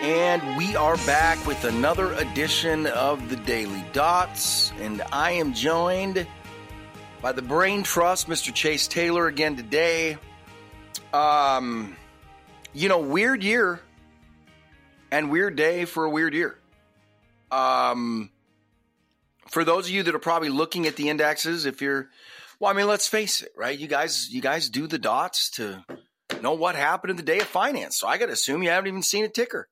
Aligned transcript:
And 0.00 0.56
we 0.56 0.76
are 0.76 0.96
back 0.98 1.44
with 1.44 1.64
another 1.64 2.12
edition 2.12 2.86
of 2.86 3.28
the 3.28 3.34
Daily 3.34 3.84
Dots. 3.92 4.70
And 4.78 5.02
I 5.10 5.32
am 5.32 5.52
joined 5.52 6.24
by 7.20 7.32
the 7.32 7.42
Brain 7.42 7.82
Trust, 7.82 8.28
Mr. 8.28 8.54
Chase 8.54 8.86
Taylor, 8.86 9.26
again 9.26 9.56
today. 9.56 10.16
Um, 11.12 11.96
you 12.72 12.88
know, 12.88 13.00
weird 13.00 13.42
year 13.42 13.80
and 15.10 15.32
weird 15.32 15.56
day 15.56 15.84
for 15.84 16.04
a 16.04 16.10
weird 16.10 16.32
year. 16.32 16.56
Um, 17.50 18.30
for 19.48 19.64
those 19.64 19.86
of 19.86 19.90
you 19.90 20.04
that 20.04 20.14
are 20.14 20.20
probably 20.20 20.48
looking 20.50 20.86
at 20.86 20.94
the 20.94 21.08
indexes, 21.08 21.66
if 21.66 21.82
you're, 21.82 22.08
well, 22.60 22.70
I 22.70 22.74
mean, 22.74 22.86
let's 22.86 23.08
face 23.08 23.40
it, 23.40 23.50
right? 23.56 23.76
You 23.76 23.88
guys, 23.88 24.30
you 24.30 24.42
guys 24.42 24.70
do 24.70 24.86
the 24.86 24.98
dots 24.98 25.50
to 25.52 25.84
know 26.40 26.52
what 26.52 26.76
happened 26.76 27.10
in 27.10 27.16
the 27.16 27.24
day 27.24 27.40
of 27.40 27.46
finance. 27.48 27.96
So 27.96 28.06
I 28.06 28.16
got 28.16 28.26
to 28.26 28.32
assume 28.32 28.62
you 28.62 28.70
haven't 28.70 28.86
even 28.86 29.02
seen 29.02 29.24
a 29.24 29.28
ticker. 29.28 29.66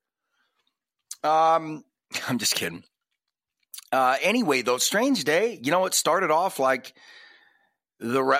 Um, 1.27 1.83
I'm 2.27 2.37
just 2.37 2.55
kidding. 2.55 2.83
Uh, 3.91 4.17
anyway, 4.21 4.61
though, 4.61 4.77
strange 4.77 5.23
day. 5.23 5.59
You 5.61 5.71
know, 5.71 5.85
it 5.85 5.93
started 5.93 6.31
off 6.31 6.59
like 6.59 6.93
the 7.99 8.23
re- 8.23 8.39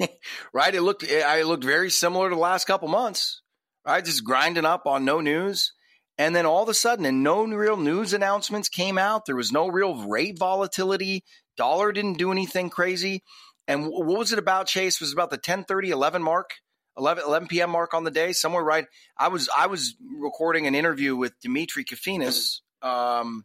right. 0.52 0.74
It 0.74 0.82
looked, 0.82 1.04
I 1.10 1.42
looked 1.42 1.64
very 1.64 1.90
similar 1.90 2.28
to 2.28 2.34
the 2.34 2.40
last 2.40 2.66
couple 2.66 2.88
months. 2.88 3.42
Right, 3.86 4.04
just 4.04 4.24
grinding 4.24 4.64
up 4.64 4.86
on 4.86 5.04
no 5.04 5.20
news. 5.20 5.72
And 6.18 6.34
then 6.34 6.46
all 6.46 6.62
of 6.62 6.68
a 6.68 6.74
sudden, 6.74 7.04
and 7.04 7.22
no 7.22 7.44
real 7.44 7.76
news 7.76 8.12
announcements 8.12 8.68
came 8.68 8.98
out. 8.98 9.26
There 9.26 9.36
was 9.36 9.52
no 9.52 9.68
real 9.68 10.08
rate 10.08 10.38
volatility. 10.38 11.22
Dollar 11.56 11.92
didn't 11.92 12.18
do 12.18 12.32
anything 12.32 12.70
crazy. 12.70 13.22
And 13.68 13.86
what 13.86 14.06
was 14.06 14.32
it 14.32 14.38
about, 14.38 14.66
Chase? 14.66 14.96
It 14.96 15.02
was 15.02 15.12
about 15.12 15.30
the 15.30 15.36
10 15.36 15.64
30, 15.64 15.90
11 15.90 16.22
mark, 16.22 16.50
11, 16.98 17.24
11 17.26 17.48
p.m. 17.48 17.70
mark 17.70 17.94
on 17.94 18.04
the 18.04 18.10
day, 18.10 18.32
somewhere 18.32 18.62
right. 18.62 18.86
I 19.18 19.28
was 19.28 19.48
I 19.56 19.66
was 19.66 19.96
recording 20.18 20.66
an 20.66 20.74
interview 20.74 21.16
with 21.16 21.38
Demetri 21.40 21.84
Kofinas 21.84 22.60
um, 22.82 23.44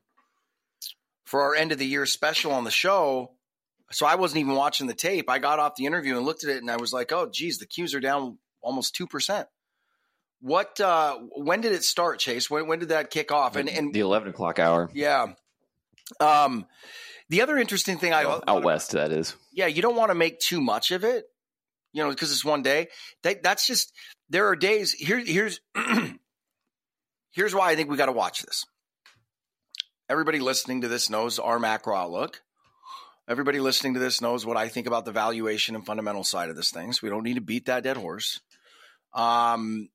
for 1.26 1.42
our 1.42 1.56
end 1.56 1.72
of 1.72 1.78
the 1.78 1.86
year 1.86 2.06
special 2.06 2.52
on 2.52 2.64
the 2.64 2.72
show. 2.72 3.32
So 3.92 4.06
I 4.06 4.16
wasn't 4.16 4.40
even 4.40 4.56
watching 4.56 4.88
the 4.88 4.94
tape. 4.94 5.30
I 5.30 5.40
got 5.40 5.60
off 5.60 5.76
the 5.76 5.86
interview 5.86 6.16
and 6.16 6.26
looked 6.26 6.46
at 6.46 6.50
it 6.50 6.62
and 6.62 6.72
I 6.72 6.78
was 6.78 6.94
like, 6.94 7.12
oh, 7.12 7.30
geez, 7.30 7.58
the 7.58 7.66
Qs 7.66 7.94
are 7.94 8.00
down 8.00 8.38
almost 8.62 8.96
2%. 8.96 9.46
What? 10.40 10.80
Uh, 10.80 11.18
when 11.36 11.62
did 11.62 11.74
it 11.74 11.84
start, 11.84 12.20
Chase? 12.20 12.50
When, 12.50 12.68
when 12.68 12.80
did 12.80 12.90
that 12.90 13.12
kick 13.12 13.32
off? 13.32 13.56
And, 13.56 13.70
and 13.70 13.94
the 13.94 14.00
eleven 14.00 14.30
o'clock 14.30 14.58
hour. 14.58 14.90
Yeah. 14.94 15.34
Um, 16.20 16.66
the 17.30 17.42
other 17.42 17.58
interesting 17.58 17.98
thing 17.98 18.12
I 18.12 18.24
out 18.26 18.64
west 18.64 18.92
that 18.92 19.12
is. 19.12 19.36
Yeah, 19.54 19.68
you 19.68 19.82
don't 19.82 19.96
want 19.96 20.10
to 20.10 20.16
make 20.16 20.40
too 20.40 20.60
much 20.60 20.92
of 20.92 21.04
it, 21.04 21.26
you 21.94 22.04
know, 22.04 22.10
because 22.10 22.32
it's 22.32 22.46
one 22.46 22.62
day. 22.62 22.88
That, 23.24 23.44
that's 23.44 23.68
just 23.68 23.94
there 24.30 24.48
are 24.48 24.56
days. 24.56 24.94
Here, 24.94 25.20
here's 25.20 25.60
here's 27.32 27.56
why 27.56 27.72
I 27.72 27.76
think 27.76 27.90
we 27.90 27.98
got 27.98 28.08
to 28.08 28.12
watch 28.12 28.42
this. 28.44 28.66
Everybody 30.10 30.40
listening 30.40 30.82
to 30.82 30.88
this 30.88 31.10
knows 31.10 31.40
our 31.40 31.60
macro 31.60 31.96
outlook. 31.96 32.42
Everybody 33.28 33.60
listening 33.60 33.94
to 33.94 34.00
this 34.00 34.20
knows 34.20 34.46
what 34.46 34.58
I 34.58 34.68
think 34.68 34.88
about 34.88 35.06
the 35.06 35.12
valuation 35.12 35.76
and 35.76 35.86
fundamental 35.86 36.24
side 36.24 36.50
of 36.50 36.56
this 36.56 36.72
thing. 36.72 36.92
So 36.92 37.00
we 37.04 37.10
don't 37.10 37.24
need 37.24 37.36
to 37.36 37.42
beat 37.42 37.68
that 37.68 37.84
dead 37.84 37.96
horse. 37.96 38.42
Um, 39.14 39.90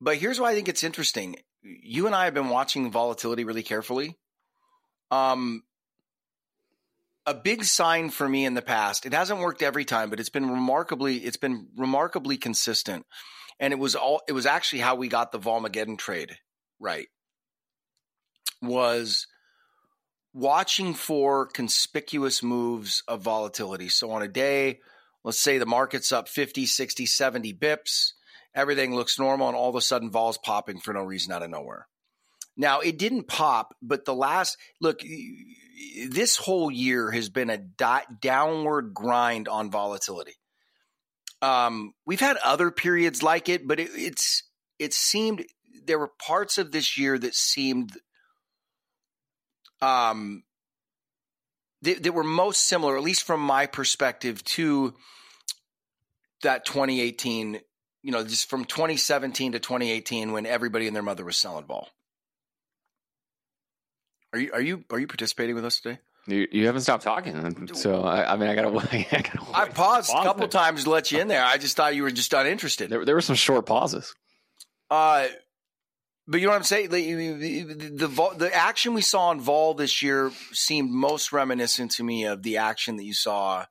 but 0.00 0.16
here's 0.16 0.40
why 0.40 0.50
I 0.50 0.54
think 0.54 0.68
it's 0.68 0.82
interesting. 0.82 1.36
You 1.62 2.06
and 2.06 2.14
I 2.14 2.24
have 2.24 2.34
been 2.34 2.48
watching 2.48 2.90
volatility 2.90 3.44
really 3.44 3.62
carefully. 3.62 4.16
Um, 5.10 5.62
a 7.28 7.34
big 7.34 7.62
sign 7.62 8.08
for 8.08 8.26
me 8.26 8.46
in 8.46 8.54
the 8.54 8.62
past. 8.62 9.04
It 9.04 9.12
hasn't 9.12 9.40
worked 9.40 9.62
every 9.62 9.84
time, 9.84 10.08
but 10.08 10.18
it's 10.18 10.30
been 10.30 10.50
remarkably 10.50 11.18
it's 11.18 11.36
been 11.36 11.68
remarkably 11.76 12.38
consistent. 12.38 13.04
And 13.60 13.72
it 13.72 13.78
was 13.78 13.94
all 13.94 14.22
it 14.26 14.32
was 14.32 14.46
actually 14.46 14.80
how 14.80 14.94
we 14.94 15.08
got 15.08 15.30
the 15.30 15.38
Volmageddon 15.38 15.98
trade 15.98 16.36
right. 16.80 17.08
Was 18.62 19.26
watching 20.32 20.94
for 20.94 21.46
conspicuous 21.46 22.42
moves 22.42 23.02
of 23.06 23.20
volatility. 23.20 23.88
So 23.88 24.10
on 24.10 24.22
a 24.22 24.28
day, 24.28 24.80
let's 25.22 25.38
say 25.38 25.58
the 25.58 25.66
market's 25.66 26.12
up 26.12 26.28
50, 26.28 26.64
60, 26.64 27.06
70 27.06 27.52
bips, 27.54 28.12
everything 28.54 28.94
looks 28.94 29.18
normal, 29.18 29.48
and 29.48 29.56
all 29.56 29.68
of 29.68 29.76
a 29.76 29.80
sudden 29.80 30.10
vol's 30.10 30.38
popping 30.38 30.80
for 30.80 30.94
no 30.94 31.02
reason 31.02 31.32
out 31.32 31.42
of 31.42 31.50
nowhere. 31.50 31.86
Now 32.58 32.80
it 32.80 32.98
didn't 32.98 33.28
pop, 33.28 33.74
but 33.80 34.04
the 34.04 34.14
last 34.14 34.58
look, 34.80 35.00
this 36.08 36.36
whole 36.36 36.70
year 36.70 37.12
has 37.12 37.28
been 37.28 37.50
a 37.50 37.56
downward 38.20 38.92
grind 38.92 39.46
on 39.48 39.70
volatility. 39.70 40.34
Um, 41.40 41.94
we've 42.04 42.20
had 42.20 42.36
other 42.38 42.72
periods 42.72 43.22
like 43.22 43.48
it, 43.48 43.66
but 43.66 43.78
it, 43.78 43.90
it's 43.94 44.42
it 44.80 44.92
seemed 44.92 45.46
there 45.86 46.00
were 46.00 46.10
parts 46.26 46.58
of 46.58 46.72
this 46.72 46.98
year 46.98 47.16
that 47.16 47.36
seemed 47.36 47.92
um 49.80 50.42
that, 51.82 52.02
that 52.02 52.12
were 52.12 52.24
most 52.24 52.66
similar, 52.66 52.96
at 52.96 53.04
least 53.04 53.22
from 53.22 53.40
my 53.40 53.66
perspective, 53.66 54.42
to 54.44 54.94
that 56.42 56.64
2018 56.64 57.60
you 58.02 58.12
know, 58.12 58.24
just 58.24 58.48
from 58.48 58.64
2017 58.64 59.52
to 59.52 59.58
2018 59.58 60.32
when 60.32 60.46
everybody 60.46 60.86
and 60.86 60.94
their 60.94 61.02
mother 61.02 61.24
was 61.24 61.36
selling 61.36 61.66
vol. 61.66 61.88
Are 64.32 64.38
you 64.38 64.50
are 64.52 64.60
you 64.60 64.84
are 64.90 64.98
you 64.98 65.06
participating 65.06 65.54
with 65.54 65.64
us 65.64 65.80
today? 65.80 65.98
You, 66.26 66.46
you 66.52 66.66
haven't 66.66 66.82
stopped 66.82 67.04
talking, 67.04 67.74
so 67.74 68.02
I, 68.02 68.34
I 68.34 68.36
mean, 68.36 68.50
I 68.50 68.54
gotta. 68.54 68.68
I, 68.92 69.22
gotta 69.22 69.40
I 69.54 69.68
paused 69.68 70.10
a 70.14 70.22
couple 70.22 70.46
times 70.48 70.84
to 70.84 70.90
let 70.90 71.10
you 71.10 71.20
in 71.20 71.28
there. 71.28 71.42
I 71.42 71.56
just 71.56 71.74
thought 71.74 71.94
you 71.94 72.02
were 72.02 72.10
just 72.10 72.34
uninterested. 72.34 72.90
There, 72.90 73.02
there 73.06 73.14
were 73.14 73.22
some 73.22 73.36
short 73.36 73.64
pauses. 73.64 74.14
Uh, 74.90 75.28
but 76.26 76.40
you 76.40 76.46
know 76.46 76.52
what 76.52 76.58
I'm 76.58 76.64
saying? 76.64 76.90
The, 76.90 77.14
the, 77.32 78.06
the, 78.06 78.34
the 78.36 78.54
action 78.54 78.92
we 78.92 79.00
saw 79.00 79.30
in 79.30 79.40
Vol 79.40 79.72
this 79.72 80.02
year 80.02 80.30
seemed 80.52 80.90
most 80.90 81.32
reminiscent 81.32 81.92
to 81.92 82.04
me 82.04 82.26
of 82.26 82.42
the 82.42 82.58
action 82.58 82.96
that 82.96 83.04
you 83.04 83.14
saw 83.14 83.64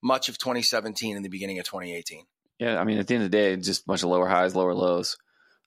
much 0.00 0.28
of 0.28 0.38
2017 0.38 1.16
and 1.16 1.24
the 1.24 1.28
beginning 1.28 1.58
of 1.58 1.64
2018. 1.64 2.24
Yeah, 2.60 2.78
I 2.80 2.84
mean, 2.84 2.98
at 2.98 3.08
the 3.08 3.14
end 3.14 3.24
of 3.24 3.30
the 3.32 3.36
day, 3.36 3.56
just 3.56 3.82
a 3.82 3.86
bunch 3.86 4.04
of 4.04 4.10
lower 4.10 4.28
highs, 4.28 4.54
lower 4.54 4.72
lows. 4.72 5.16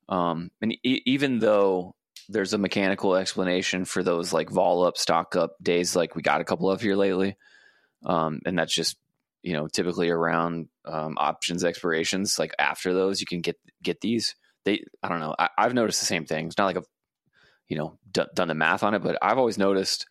Um, 0.08 0.52
and 0.62 0.72
e- 0.82 1.02
even 1.06 1.40
though 1.40 1.96
there's 2.30 2.54
a 2.54 2.60
mechanical 2.60 3.16
explanation 3.16 3.86
for 3.86 4.04
those 4.04 4.32
like 4.32 4.50
vol 4.50 4.84
up, 4.84 4.98
stock 4.98 5.36
up 5.36 5.56
days, 5.62 5.96
like 5.96 6.16
we 6.16 6.22
got 6.22 6.42
a 6.42 6.46
couple 6.46 6.70
of 6.70 6.80
here 6.80 6.96
lately, 6.96 7.36
um, 8.06 8.40
and 8.46 8.58
that's 8.58 8.74
just 8.74 8.98
you 9.42 9.54
know 9.54 9.68
typically 9.68 10.10
around 10.10 10.68
um, 10.86 11.16
options 11.18 11.64
expirations. 11.64 12.38
Like 12.38 12.54
after 12.60 12.94
those, 12.94 13.20
you 13.20 13.28
can 13.28 13.42
get 13.42 13.58
get 13.82 14.00
these. 14.02 14.36
They, 14.66 14.84
I 15.02 15.10
don't 15.10 15.22
know. 15.22 15.36
I, 15.40 15.50
have 15.58 15.74
noticed 15.74 16.00
the 16.00 16.06
same 16.06 16.26
thing. 16.26 16.48
It's 16.48 16.58
not 16.58 16.66
like 16.66 16.78
I've 16.78 16.88
you 17.68 17.78
know 17.78 17.98
d- 18.12 18.26
done 18.36 18.48
the 18.48 18.54
math 18.54 18.84
on 18.84 18.94
it, 18.94 19.02
but 19.02 19.18
I've 19.22 19.38
always 19.38 19.58
noticed 19.58 20.06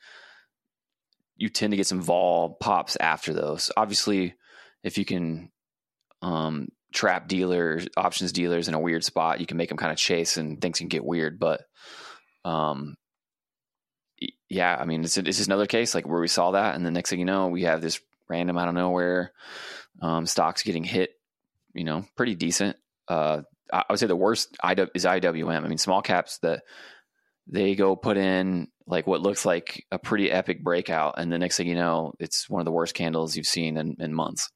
you 1.37 1.49
tend 1.49 1.71
to 1.71 1.77
get 1.77 1.87
some 1.87 2.03
vol 2.03 2.57
pops 2.61 2.97
after 2.97 3.33
those. 3.33 3.71
Obviously, 3.77 4.35
if 4.83 4.99
you 4.99 5.05
can 5.05 5.51
um, 6.21 6.69
trap 6.93 7.29
dealers, 7.29 7.87
options 7.97 8.33
dealers 8.33 8.69
in 8.69 8.75
a 8.75 8.81
weird 8.81 9.05
spot. 9.05 9.41
You 9.41 9.47
can 9.47 9.57
make 9.57 9.69
them 9.69 9.79
kind 9.79 9.93
of 9.93 9.99
chase 9.99 10.37
and 10.37 10.61
things 10.61 10.79
can 10.79 10.89
get 10.89 11.05
weird. 11.05 11.39
But, 11.39 11.63
um, 12.45 12.97
yeah, 14.49 14.77
I 14.79 14.85
mean, 14.85 15.05
it's, 15.05 15.17
it's 15.17 15.37
just 15.37 15.49
another 15.49 15.67
case 15.67 15.95
like 15.95 16.07
where 16.07 16.21
we 16.21 16.29
saw 16.29 16.53
that. 16.53 16.75
And 16.75 16.85
the 16.85 16.91
next 16.91 17.11
thing 17.11 17.19
you 17.19 17.25
know, 17.25 17.49
we 17.49 17.63
have 17.65 17.81
this 17.81 18.01
random 18.29 18.59
out 18.59 18.69
of 18.69 18.75
nowhere 18.75 19.33
um, 20.01 20.27
stocks 20.27 20.63
getting 20.63 20.85
hit, 20.85 21.11
you 21.75 21.85
know, 21.85 22.05
pretty 22.17 22.35
decent. 22.35 22.77
Uh, 23.07 23.43
I 23.73 23.85
would 23.91 23.99
say 23.99 24.07
the 24.07 24.17
worst 24.17 24.49
is 24.51 25.05
IWM. 25.05 25.65
I 25.65 25.69
mean, 25.69 25.79
small 25.79 26.03
caps 26.03 26.39
that 26.39 26.63
they 27.47 27.75
go 27.75 27.97
put 27.97 28.17
in 28.17 28.69
like 28.87 29.07
what 29.07 29.21
looks 29.21 29.45
like 29.45 29.85
a 29.91 29.99
pretty 29.99 30.31
epic 30.31 30.63
breakout. 30.63 31.15
And 31.19 31.31
the 31.31 31.39
next 31.39 31.57
thing 31.57 31.69
you 31.69 31.75
know, 31.75 32.13
it's 32.19 32.49
one 32.49 32.61
of 32.61 32.65
the 32.65 32.73
worst 32.73 32.95
candles 32.95 33.37
you've 33.37 33.47
seen 33.47 33.77
in, 33.77 33.97
in 33.99 34.15
months. 34.15 34.51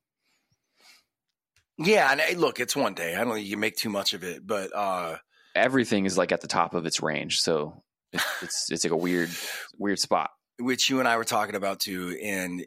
Yeah, 1.78 2.10
and 2.10 2.40
look, 2.40 2.60
it's 2.60 2.76
one 2.76 2.94
day. 2.94 3.14
I 3.14 3.24
don't 3.24 3.34
think 3.34 3.46
you 3.46 3.56
make 3.56 3.76
too 3.76 3.90
much 3.90 4.12
of 4.12 4.22
it, 4.22 4.46
but 4.46 4.74
uh, 4.74 5.16
everything 5.54 6.04
is 6.06 6.18
like 6.18 6.32
at 6.32 6.40
the 6.40 6.48
top 6.48 6.74
of 6.74 6.86
its 6.86 7.02
range, 7.02 7.40
so 7.40 7.82
it's 8.12 8.24
it's, 8.42 8.70
it's 8.70 8.84
like 8.84 8.92
a 8.92 8.96
weird 8.96 9.30
weird 9.78 9.98
spot. 9.98 10.30
Which 10.58 10.90
you 10.90 10.98
and 10.98 11.08
I 11.08 11.16
were 11.16 11.24
talking 11.24 11.54
about 11.54 11.80
too, 11.80 12.16
and 12.22 12.64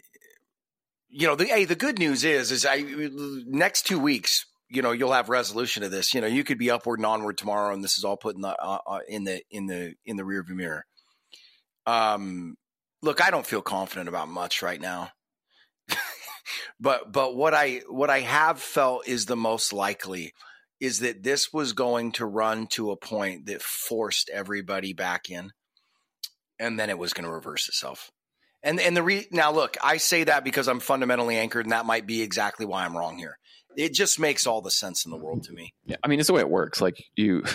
you 1.10 1.28
know, 1.28 1.36
the 1.36 1.46
hey, 1.46 1.66
the 1.66 1.76
good 1.76 2.00
news 2.00 2.24
is 2.24 2.52
is 2.52 2.66
I 2.66 2.84
next 3.46 3.88
two 3.88 4.00
weeks, 4.00 4.46
you 4.70 4.82
know, 4.82 4.92
you'll 4.92 5.14
have 5.14 5.30
resolution 5.30 5.84
of 5.84 5.92
this. 5.92 6.14
You 6.14 6.22
know, 6.22 6.28
you 6.28 6.44
could 6.44 6.58
be 6.58 6.72
upward 6.72 7.00
and 7.00 7.06
onward 7.06 7.38
tomorrow, 7.38 7.74
and 7.74 7.84
this 7.84 7.98
is 7.98 8.04
all 8.04 8.18
put 8.18 8.36
in 8.36 8.42
the 8.42 8.50
uh, 8.50 8.80
uh 8.88 9.00
in 9.08 9.24
the 9.24 9.42
in 9.50 9.68
the 9.68 9.96
in 10.06 10.18
the 10.18 10.24
rearview 10.24 10.56
mirror. 10.56 10.86
Um, 11.86 12.58
look, 13.02 13.24
I 13.24 13.30
don't 13.30 13.46
feel 13.46 13.62
confident 13.62 14.10
about 14.10 14.28
much 14.28 14.64
right 14.64 14.82
now 14.82 15.12
but 16.80 17.12
but 17.12 17.36
what 17.36 17.54
I 17.54 17.82
what 17.88 18.10
I 18.10 18.22
have 18.22 18.60
felt 18.60 19.08
is 19.08 19.26
the 19.26 19.36
most 19.36 19.74
likely 19.74 20.34
is 20.80 21.00
that 21.00 21.24
this 21.24 21.54
was 21.54 21.74
going 21.74 22.12
to 22.14 22.26
run 22.26 22.68
to 22.68 22.92
a 22.92 22.98
point 22.98 23.46
that 23.46 23.62
forced 23.62 24.30
everybody 24.30 24.94
back 24.94 25.30
in, 25.30 25.52
and 26.60 26.80
then 26.80 26.90
it 26.90 26.98
was 26.98 27.14
going 27.14 27.26
to 27.26 27.32
reverse 27.32 27.68
itself. 27.68 28.12
And 28.64 28.80
and 28.80 28.98
the 28.98 29.04
re- 29.04 29.28
now 29.32 29.52
look, 29.52 29.78
I 29.84 29.98
say 29.98 30.24
that 30.24 30.44
because 30.44 30.68
I'm 30.68 30.80
fundamentally 30.80 31.38
anchored, 31.38 31.66
and 31.66 31.72
that 31.72 31.86
might 31.86 32.08
be 32.08 32.22
exactly 32.22 32.66
why 32.66 32.84
I'm 32.84 32.98
wrong 32.98 33.18
here. 33.18 33.38
It 33.78 33.94
just 33.94 34.20
makes 34.20 34.48
all 34.48 34.62
the 34.62 34.72
sense 34.72 35.06
in 35.06 35.12
the 35.12 35.18
world 35.18 35.44
to 35.44 35.50
mm-hmm. 35.50 35.58
me. 35.58 35.74
Yeah, 35.86 35.98
I 36.04 36.08
mean 36.08 36.20
it's 36.20 36.28
the 36.28 36.34
way 36.34 36.42
it 36.42 36.50
works. 36.50 36.82
Like 36.82 37.04
you. 37.16 37.44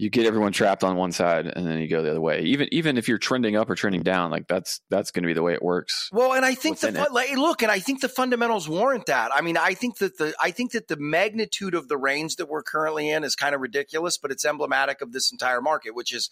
you 0.00 0.08
get 0.08 0.24
everyone 0.24 0.50
trapped 0.50 0.82
on 0.82 0.96
one 0.96 1.12
side 1.12 1.46
and 1.46 1.66
then 1.66 1.78
you 1.78 1.86
go 1.86 2.02
the 2.02 2.10
other 2.10 2.20
way. 2.22 2.40
Even 2.40 2.68
even 2.72 2.96
if 2.96 3.06
you're 3.06 3.18
trending 3.18 3.54
up 3.54 3.68
or 3.68 3.74
trending 3.74 4.02
down, 4.02 4.30
like 4.30 4.48
that's 4.48 4.80
that's 4.88 5.10
going 5.10 5.24
to 5.24 5.26
be 5.26 5.34
the 5.34 5.42
way 5.42 5.52
it 5.52 5.62
works. 5.62 6.08
Well, 6.10 6.32
and 6.32 6.42
I 6.42 6.54
think 6.54 6.80
the 6.80 6.90
fun, 6.90 7.12
like, 7.12 7.36
look, 7.36 7.62
and 7.62 7.70
I 7.70 7.80
think 7.80 8.00
the 8.00 8.08
fundamentals 8.08 8.66
warrant 8.66 9.06
that. 9.06 9.30
I 9.34 9.42
mean, 9.42 9.58
I 9.58 9.74
think 9.74 9.98
that 9.98 10.16
the 10.16 10.32
I 10.40 10.52
think 10.52 10.72
that 10.72 10.88
the 10.88 10.96
magnitude 10.96 11.74
of 11.74 11.88
the 11.88 11.98
range 11.98 12.36
that 12.36 12.48
we're 12.48 12.62
currently 12.62 13.10
in 13.10 13.24
is 13.24 13.36
kind 13.36 13.54
of 13.54 13.60
ridiculous, 13.60 14.16
but 14.16 14.30
it's 14.30 14.46
emblematic 14.46 15.02
of 15.02 15.12
this 15.12 15.30
entire 15.30 15.60
market, 15.60 15.94
which 15.94 16.14
is 16.14 16.30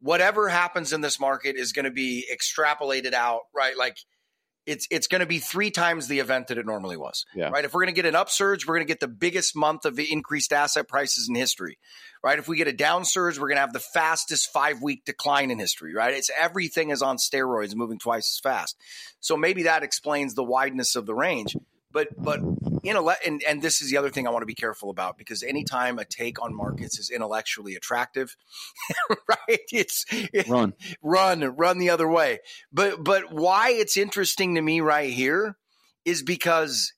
whatever 0.00 0.48
happens 0.48 0.92
in 0.92 1.00
this 1.00 1.20
market 1.20 1.54
is 1.54 1.72
going 1.72 1.84
to 1.84 1.92
be 1.92 2.26
extrapolated 2.32 3.12
out, 3.12 3.42
right? 3.54 3.76
Like 3.76 3.98
it's 4.66 4.86
it's 4.90 5.06
going 5.06 5.20
to 5.20 5.26
be 5.26 5.38
three 5.38 5.70
times 5.70 6.08
the 6.08 6.18
event 6.18 6.48
that 6.48 6.58
it 6.58 6.66
normally 6.66 6.96
was. 6.96 7.24
Yeah. 7.34 7.48
Right. 7.48 7.64
If 7.64 7.72
we're 7.72 7.82
going 7.82 7.94
to 7.94 8.00
get 8.00 8.06
an 8.06 8.16
upsurge, 8.16 8.66
we're 8.66 8.74
going 8.74 8.86
to 8.86 8.90
get 8.90 9.00
the 9.00 9.08
biggest 9.08 9.56
month 9.56 9.84
of 9.84 9.98
increased 9.98 10.52
asset 10.52 10.88
prices 10.88 11.28
in 11.28 11.34
history. 11.34 11.78
Right. 12.22 12.38
If 12.38 12.48
we 12.48 12.56
get 12.56 12.68
a 12.68 12.72
downsurge, 12.72 13.38
we're 13.38 13.48
going 13.48 13.56
to 13.56 13.60
have 13.60 13.72
the 13.72 13.78
fastest 13.78 14.52
five 14.52 14.82
week 14.82 15.04
decline 15.04 15.50
in 15.50 15.58
history. 15.58 15.94
Right. 15.94 16.14
It's 16.14 16.30
everything 16.36 16.90
is 16.90 17.02
on 17.02 17.16
steroids, 17.16 17.74
moving 17.74 17.98
twice 17.98 18.34
as 18.36 18.40
fast. 18.40 18.76
So 19.20 19.36
maybe 19.36 19.64
that 19.64 19.82
explains 19.82 20.34
the 20.34 20.44
wideness 20.44 20.96
of 20.96 21.06
the 21.06 21.14
range. 21.14 21.56
But 21.96 22.08
but 22.22 22.40
know, 22.92 23.10
and 23.24 23.42
and 23.48 23.62
this 23.62 23.80
is 23.80 23.90
the 23.90 23.96
other 23.96 24.10
thing 24.10 24.26
I 24.26 24.30
want 24.30 24.42
to 24.42 24.46
be 24.46 24.54
careful 24.54 24.90
about 24.90 25.16
because 25.16 25.42
anytime 25.42 25.98
a 25.98 26.04
take 26.04 26.42
on 26.42 26.54
markets 26.54 26.98
is 26.98 27.08
intellectually 27.08 27.74
attractive, 27.74 28.36
right? 29.26 29.60
It's 29.72 30.04
it, 30.10 30.46
run, 30.46 30.74
run, 31.00 31.40
run 31.56 31.78
the 31.78 31.88
other 31.88 32.06
way. 32.06 32.40
But 32.70 33.02
but 33.02 33.32
why 33.32 33.70
it's 33.70 33.96
interesting 33.96 34.56
to 34.56 34.60
me 34.60 34.82
right 34.82 35.10
here 35.10 35.56
is 36.04 36.22
because 36.22 36.92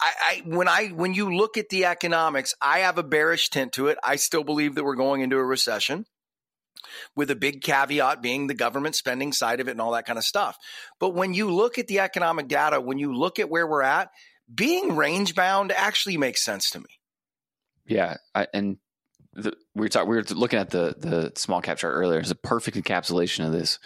I, 0.00 0.12
I, 0.22 0.42
when 0.46 0.66
I 0.66 0.86
when 0.86 1.12
you 1.12 1.36
look 1.36 1.58
at 1.58 1.68
the 1.68 1.84
economics, 1.84 2.54
I 2.62 2.78
have 2.78 2.96
a 2.96 3.02
bearish 3.02 3.50
tint 3.50 3.74
to 3.74 3.88
it. 3.88 3.98
I 4.02 4.16
still 4.16 4.42
believe 4.42 4.74
that 4.76 4.84
we're 4.84 4.94
going 4.94 5.20
into 5.20 5.36
a 5.36 5.44
recession 5.44 6.06
with 7.16 7.30
a 7.30 7.36
big 7.36 7.62
caveat 7.62 8.22
being 8.22 8.46
the 8.46 8.54
government 8.54 8.94
spending 8.94 9.32
side 9.32 9.60
of 9.60 9.68
it 9.68 9.72
and 9.72 9.80
all 9.80 9.92
that 9.92 10.06
kind 10.06 10.18
of 10.18 10.24
stuff. 10.24 10.56
But 10.98 11.10
when 11.10 11.34
you 11.34 11.50
look 11.50 11.78
at 11.78 11.86
the 11.86 12.00
economic 12.00 12.48
data, 12.48 12.80
when 12.80 12.98
you 12.98 13.14
look 13.14 13.38
at 13.38 13.50
where 13.50 13.66
we're 13.66 13.82
at, 13.82 14.10
being 14.52 14.96
range 14.96 15.34
bound 15.34 15.72
actually 15.72 16.16
makes 16.16 16.44
sense 16.44 16.70
to 16.70 16.80
me. 16.80 16.86
Yeah, 17.86 18.16
I, 18.34 18.46
and 18.52 18.78
the, 19.32 19.52
we 19.74 19.82
were 19.82 19.88
talking, 19.88 20.08
we 20.08 20.16
were 20.16 20.24
looking 20.30 20.58
at 20.58 20.70
the 20.70 20.94
the 20.96 21.32
small 21.36 21.60
cap 21.60 21.78
chart 21.78 21.94
earlier. 21.94 22.18
It's 22.18 22.30
a 22.30 22.36
perfect 22.36 22.76
encapsulation 22.76 23.46
of 23.46 23.52
this. 23.52 23.78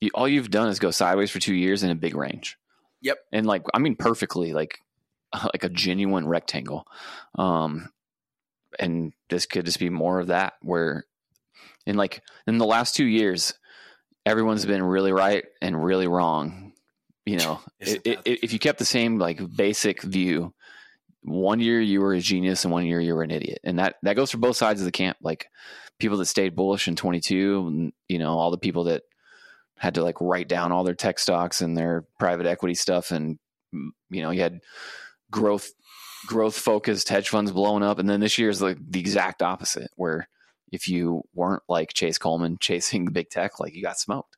You, 0.00 0.10
all 0.14 0.28
you've 0.28 0.50
done 0.50 0.68
is 0.68 0.78
go 0.78 0.90
sideways 0.90 1.30
for 1.30 1.38
two 1.38 1.54
years 1.54 1.82
in 1.82 1.90
a 1.90 1.94
big 1.94 2.16
range. 2.16 2.56
Yep, 3.02 3.18
and 3.32 3.46
like 3.46 3.62
I 3.72 3.78
mean, 3.78 3.96
perfectly 3.96 4.52
like 4.52 4.78
like 5.32 5.64
a 5.64 5.68
genuine 5.68 6.26
rectangle. 6.26 6.86
Um, 7.36 7.90
and 8.78 9.12
this 9.28 9.46
could 9.46 9.66
just 9.66 9.78
be 9.78 9.90
more 9.90 10.18
of 10.18 10.28
that, 10.28 10.54
where 10.62 11.04
in 11.86 11.96
like 11.96 12.22
in 12.46 12.58
the 12.58 12.66
last 12.66 12.94
two 12.94 13.06
years, 13.06 13.54
everyone's 14.26 14.66
been 14.66 14.82
really 14.82 15.12
right 15.12 15.44
and 15.60 15.82
really 15.82 16.06
wrong. 16.06 16.72
You 17.26 17.38
know, 17.38 17.60
it, 17.80 18.02
it, 18.04 18.20
if 18.24 18.52
you 18.52 18.58
kept 18.58 18.78
the 18.78 18.84
same 18.84 19.18
like 19.18 19.40
basic 19.56 20.02
view, 20.02 20.54
one 21.22 21.60
year 21.60 21.80
you 21.80 22.00
were 22.00 22.14
a 22.14 22.20
genius 22.20 22.64
and 22.64 22.72
one 22.72 22.84
year 22.84 23.00
you 23.00 23.14
were 23.14 23.22
an 23.22 23.30
idiot, 23.30 23.58
and 23.64 23.78
that 23.78 23.96
that 24.02 24.16
goes 24.16 24.30
for 24.30 24.38
both 24.38 24.56
sides 24.56 24.80
of 24.80 24.84
the 24.84 24.92
camp. 24.92 25.16
Like 25.22 25.48
people 25.98 26.18
that 26.18 26.26
stayed 26.26 26.56
bullish 26.56 26.88
in 26.88 26.96
22, 26.96 27.92
you 28.08 28.18
know, 28.18 28.38
all 28.38 28.50
the 28.50 28.58
people 28.58 28.84
that 28.84 29.02
had 29.78 29.94
to 29.94 30.02
like 30.02 30.20
write 30.20 30.48
down 30.48 30.72
all 30.72 30.84
their 30.84 30.94
tech 30.94 31.18
stocks 31.18 31.60
and 31.60 31.76
their 31.76 32.04
private 32.18 32.46
equity 32.46 32.74
stuff, 32.74 33.10
and 33.10 33.38
you 33.72 34.22
know, 34.22 34.30
you 34.30 34.40
had 34.40 34.60
growth 35.30 35.70
growth 36.26 36.56
focused 36.56 37.08
hedge 37.08 37.28
funds 37.28 37.52
blowing 37.52 37.82
up, 37.82 37.98
and 37.98 38.08
then 38.08 38.20
this 38.20 38.38
year 38.38 38.48
is 38.48 38.62
like 38.62 38.78
the 38.80 39.00
exact 39.00 39.42
opposite, 39.42 39.90
where 39.96 40.28
if 40.74 40.88
you 40.88 41.22
weren't 41.34 41.62
like 41.68 41.92
Chase 41.92 42.18
Coleman 42.18 42.58
chasing 42.60 43.04
the 43.04 43.10
big 43.10 43.30
tech, 43.30 43.60
like 43.60 43.74
you 43.74 43.82
got 43.82 43.98
smoked. 43.98 44.36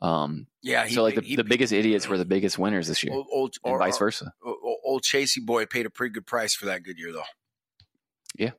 Um, 0.00 0.46
yeah. 0.62 0.86
He, 0.86 0.94
so 0.94 1.02
like 1.02 1.16
the, 1.16 1.22
he, 1.22 1.36
the 1.36 1.44
biggest 1.44 1.72
idiots 1.72 2.08
were 2.08 2.18
the 2.18 2.24
biggest 2.24 2.58
winners 2.58 2.86
this 2.86 3.02
year, 3.02 3.14
old, 3.14 3.26
old 3.32 3.56
and 3.64 3.74
or, 3.74 3.78
vice 3.78 3.98
versa. 3.98 4.32
Old 4.84 5.02
Chasey 5.02 5.44
boy 5.44 5.66
paid 5.66 5.86
a 5.86 5.90
pretty 5.90 6.12
good 6.12 6.26
price 6.26 6.54
for 6.54 6.66
that 6.66 6.82
good 6.82 6.98
year, 6.98 7.12
though. 7.12 7.24
Yeah. 8.36 8.50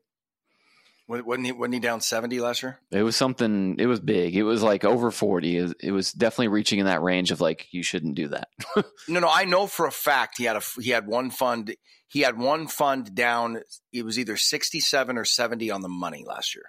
Wasn't 1.09 1.47
he? 1.47 1.51
Wasn't 1.51 1.73
he 1.73 1.79
down 1.79 2.01
seventy 2.01 2.39
last 2.39 2.61
year? 2.61 2.79
It 2.91 3.01
was 3.01 3.15
something. 3.15 3.77
It 3.79 3.87
was 3.87 3.99
big. 3.99 4.35
It 4.35 4.43
was 4.43 4.61
like 4.61 4.85
over 4.85 5.09
forty. 5.09 5.57
It 5.57 5.91
was 5.91 6.13
definitely 6.13 6.49
reaching 6.49 6.77
in 6.77 6.85
that 6.85 7.01
range 7.01 7.31
of 7.31 7.41
like 7.41 7.67
you 7.71 7.81
shouldn't 7.81 8.13
do 8.13 8.27
that. 8.27 8.49
no, 9.07 9.19
no. 9.19 9.27
I 9.27 9.45
know 9.45 9.65
for 9.65 9.87
a 9.87 9.91
fact 9.91 10.37
he 10.37 10.43
had 10.43 10.55
a 10.55 10.61
he 10.79 10.91
had 10.91 11.07
one 11.07 11.31
fund. 11.31 11.75
He 12.07 12.19
had 12.19 12.37
one 12.37 12.67
fund 12.67 13.15
down. 13.15 13.61
It 13.91 14.05
was 14.05 14.19
either 14.19 14.37
sixty 14.37 14.79
seven 14.79 15.17
or 15.17 15.25
seventy 15.25 15.71
on 15.71 15.81
the 15.81 15.89
money 15.89 16.23
last 16.27 16.53
year. 16.53 16.65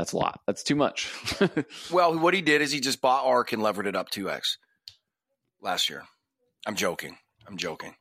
That's 0.00 0.12
a 0.12 0.16
lot. 0.16 0.40
That's 0.46 0.62
too 0.62 0.76
much. 0.76 1.12
well, 1.92 2.18
what 2.18 2.32
he 2.32 2.40
did 2.40 2.62
is 2.62 2.72
he 2.72 2.80
just 2.80 3.02
bought 3.02 3.26
ARK 3.26 3.52
and 3.52 3.62
levered 3.62 3.86
it 3.86 3.94
up 3.94 4.10
2x 4.10 4.56
last 5.60 5.90
year. 5.90 6.04
I'm 6.66 6.74
joking. 6.74 7.18
I'm 7.46 7.58
joking. 7.58 7.94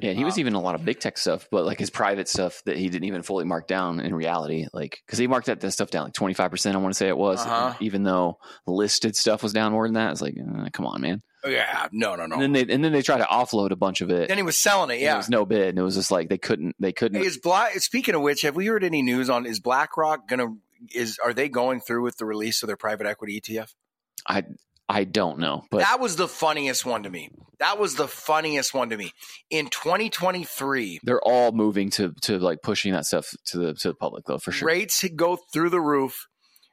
Yeah, 0.00 0.12
he 0.12 0.24
was 0.24 0.36
um, 0.36 0.40
even 0.40 0.54
a 0.54 0.60
lot 0.60 0.74
of 0.74 0.86
big 0.86 1.00
tech 1.00 1.18
stuff, 1.18 1.46
but 1.50 1.66
like 1.66 1.78
his 1.78 1.90
private 1.90 2.30
stuff 2.30 2.62
that 2.64 2.78
he 2.78 2.88
didn't 2.88 3.04
even 3.04 3.20
fully 3.20 3.44
mark 3.44 3.68
down 3.68 4.00
in 4.00 4.14
reality. 4.14 4.66
Like, 4.72 5.02
because 5.04 5.18
he 5.18 5.26
marked 5.26 5.48
that, 5.48 5.60
that 5.60 5.72
stuff 5.72 5.90
down 5.90 6.04
like 6.04 6.14
25%, 6.14 6.74
I 6.74 6.78
want 6.78 6.94
to 6.94 6.96
say 6.96 7.08
it 7.08 7.18
was, 7.18 7.40
uh-huh. 7.40 7.74
even 7.80 8.04
though 8.04 8.38
listed 8.66 9.14
stuff 9.14 9.42
was 9.42 9.52
down 9.52 9.72
more 9.72 9.86
than 9.86 9.94
that. 9.94 10.12
It's 10.12 10.22
like, 10.22 10.36
uh, 10.40 10.70
come 10.72 10.86
on, 10.86 11.02
man. 11.02 11.20
Yeah, 11.46 11.88
no, 11.92 12.16
no, 12.16 12.24
no. 12.24 12.36
And 12.36 12.42
then 12.42 12.52
they 12.52 12.72
and 12.72 12.82
then 12.82 12.92
they 12.92 13.02
tried 13.02 13.18
to 13.18 13.24
offload 13.24 13.70
a 13.70 13.76
bunch 13.76 14.00
of 14.00 14.08
it. 14.10 14.28
Then 14.28 14.38
he 14.38 14.42
was 14.42 14.58
selling 14.58 14.96
it. 14.96 15.02
Yeah, 15.02 15.12
it 15.12 15.18
was 15.18 15.28
no 15.28 15.44
bid, 15.44 15.68
and 15.68 15.78
it 15.78 15.82
was 15.82 15.94
just 15.94 16.10
like 16.10 16.30
they 16.30 16.38
couldn't. 16.38 16.74
They 16.80 16.92
couldn't. 16.92 17.22
Is 17.22 17.36
Black? 17.36 17.78
Speaking 17.80 18.14
of 18.14 18.22
which, 18.22 18.40
have 18.42 18.56
we 18.56 18.64
heard 18.64 18.82
any 18.82 19.02
news 19.02 19.28
on 19.28 19.44
is 19.44 19.60
BlackRock 19.60 20.26
gonna 20.26 20.54
is 20.92 21.18
are 21.22 21.32
they 21.32 21.48
going 21.48 21.80
through 21.80 22.02
with 22.02 22.16
the 22.16 22.24
release 22.24 22.62
of 22.62 22.66
their 22.66 22.76
private 22.76 23.06
equity 23.06 23.40
ETF? 23.40 23.74
I 24.26 24.44
I 24.88 25.04
don't 25.04 25.38
know, 25.38 25.64
but 25.70 25.78
that 25.78 26.00
was 26.00 26.16
the 26.16 26.28
funniest 26.28 26.84
one 26.84 27.04
to 27.04 27.10
me. 27.10 27.30
That 27.58 27.78
was 27.78 27.94
the 27.94 28.08
funniest 28.08 28.74
one 28.74 28.90
to 28.90 28.96
me. 28.96 29.12
In 29.48 29.68
2023, 29.68 31.00
they're 31.02 31.22
all 31.22 31.52
moving 31.52 31.90
to 31.90 32.12
to 32.22 32.38
like 32.38 32.60
pushing 32.62 32.92
that 32.92 33.06
stuff 33.06 33.34
to 33.46 33.58
the 33.58 33.74
to 33.74 33.88
the 33.88 33.94
public 33.94 34.24
though 34.26 34.38
for 34.38 34.52
sure. 34.52 34.66
Rates 34.68 35.04
go 35.16 35.38
through 35.52 35.70
the 35.70 35.80
roof, 35.80 36.26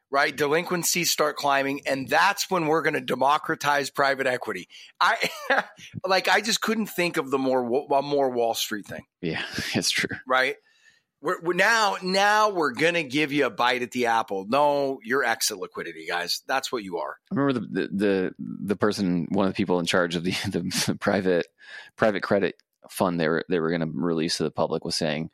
right? 0.10 0.36
Delinquencies 0.36 1.10
start 1.10 1.38
climbing, 1.38 1.82
and 1.88 2.10
that's 2.10 2.52
when 2.52 2.68
we're 2.68 2.82
going 2.82 2.96
to 2.96 3.02
democratize 3.02 3.90
private 3.90 4.28
equity. 4.28 4.68
I 5.00 5.30
like 6.06 6.28
I 6.28 6.42
just 6.42 6.60
couldn't 6.60 6.88
think 6.88 7.16
of 7.16 7.32
the 7.32 7.38
more 7.38 7.64
more 7.64 8.30
Wall 8.30 8.54
Street 8.54 8.86
thing. 8.88 9.06
Yeah, 9.22 9.44
it's 9.74 9.90
true. 9.90 10.18
Right? 10.28 10.56
We're, 11.22 11.40
we're, 11.42 11.54
now 11.54 11.98
now 12.02 12.50
we're 12.50 12.72
gonna 12.72 13.04
give 13.04 13.32
you 13.32 13.46
a 13.46 13.50
bite 13.50 13.84
at 13.84 13.92
the 13.92 14.08
apple. 14.08 14.46
No, 14.48 15.00
you're 15.04 15.24
exit 15.24 15.58
liquidity, 15.58 16.08
guys. 16.08 16.42
That's 16.48 16.72
what 16.72 16.84
you 16.84 16.98
are. 16.98 17.18
I 17.32 17.36
remember 17.36 17.60
the 17.60 17.68
the 17.68 17.88
the, 17.88 18.36
the 18.40 18.76
person, 18.76 19.28
one 19.30 19.48
of 19.48 19.54
the 19.54 19.58
people 19.58 19.80
in 19.80 19.86
charge 19.86 20.16
of 20.16 20.24
the, 20.24 20.32
the 20.52 20.98
private 21.00 21.48
private 21.96 22.24
credit 22.24 22.56
fund 22.90 23.20
they 23.20 23.30
were 23.30 23.46
they 23.50 23.60
were 23.60 23.70
going 23.70 23.82
to 23.82 23.92
release 23.94 24.38
to 24.38 24.44
the 24.44 24.52
public 24.52 24.84
was 24.84 24.96
saying 24.96 25.30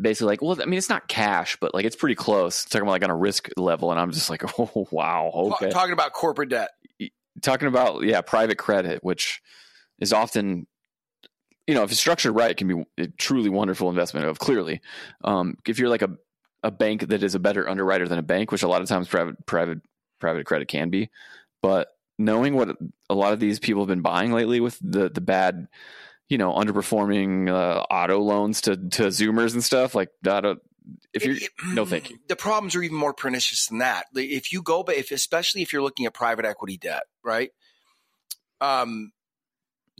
basically 0.00 0.26
like, 0.26 0.42
well, 0.42 0.60
I 0.60 0.64
mean, 0.66 0.78
it's 0.78 0.88
not 0.88 1.08
cash, 1.08 1.56
but 1.60 1.74
like 1.74 1.84
it's 1.84 1.96
pretty 1.96 2.14
close. 2.14 2.64
Talking 2.64 2.82
about 2.82 2.92
like 2.92 3.04
on 3.04 3.10
a 3.10 3.16
risk 3.16 3.48
level, 3.56 3.90
and 3.90 4.00
I'm 4.00 4.12
just 4.12 4.30
like, 4.30 4.42
oh 4.58 4.88
wow, 4.90 5.30
okay. 5.34 5.70
Talking 5.70 5.92
about 5.92 6.12
corporate 6.12 6.50
debt. 6.50 6.70
Talking 7.42 7.68
about 7.68 8.02
yeah, 8.04 8.20
private 8.20 8.58
credit, 8.58 9.02
which 9.02 9.40
is 9.98 10.12
often 10.12 10.66
you 11.66 11.74
know, 11.74 11.82
if 11.82 11.90
it's 11.90 12.00
structured 12.00 12.34
right, 12.34 12.50
it 12.50 12.56
can 12.56 12.68
be 12.68 12.84
a 12.98 13.06
truly 13.06 13.48
wonderful 13.48 13.88
investment 13.88 14.26
of 14.26 14.38
clearly. 14.38 14.80
Um, 15.22 15.56
if 15.66 15.78
you're 15.78 15.88
like 15.88 16.02
a, 16.02 16.10
a 16.62 16.70
bank 16.70 17.08
that 17.08 17.22
is 17.22 17.34
a 17.34 17.38
better 17.38 17.68
underwriter 17.68 18.08
than 18.08 18.18
a 18.18 18.22
bank, 18.22 18.50
which 18.50 18.62
a 18.62 18.68
lot 18.68 18.82
of 18.82 18.88
times 18.88 19.08
private, 19.08 19.46
private, 19.46 19.78
private 20.18 20.46
credit 20.46 20.68
can 20.68 20.90
be, 20.90 21.10
but 21.62 21.88
knowing 22.18 22.54
what 22.54 22.76
a 23.08 23.14
lot 23.14 23.32
of 23.32 23.40
these 23.40 23.58
people 23.58 23.82
have 23.82 23.88
been 23.88 24.02
buying 24.02 24.32
lately 24.32 24.60
with 24.60 24.78
the, 24.82 25.08
the 25.08 25.20
bad, 25.20 25.68
you 26.28 26.38
know, 26.38 26.52
underperforming 26.52 27.48
uh, 27.48 27.80
auto 27.90 28.18
loans 28.18 28.60
to, 28.62 28.76
to 28.76 29.04
Zoomers 29.04 29.54
and 29.54 29.64
stuff 29.64 29.94
like 29.94 30.10
that. 30.22 30.44
If 31.12 31.24
you 31.24 31.38
no, 31.72 31.84
thank 31.84 32.10
you. 32.10 32.18
The 32.28 32.36
problems 32.36 32.74
are 32.74 32.82
even 32.82 32.96
more 32.96 33.14
pernicious 33.14 33.66
than 33.66 33.78
that. 33.78 34.06
If 34.14 34.52
you 34.52 34.62
go, 34.62 34.82
but 34.82 34.96
if 34.96 35.10
especially 35.10 35.62
if 35.62 35.72
you're 35.72 35.82
looking 35.82 36.06
at 36.06 36.14
private 36.14 36.44
equity 36.44 36.78
debt, 36.78 37.04
right? 37.22 37.50
Um, 38.60 39.12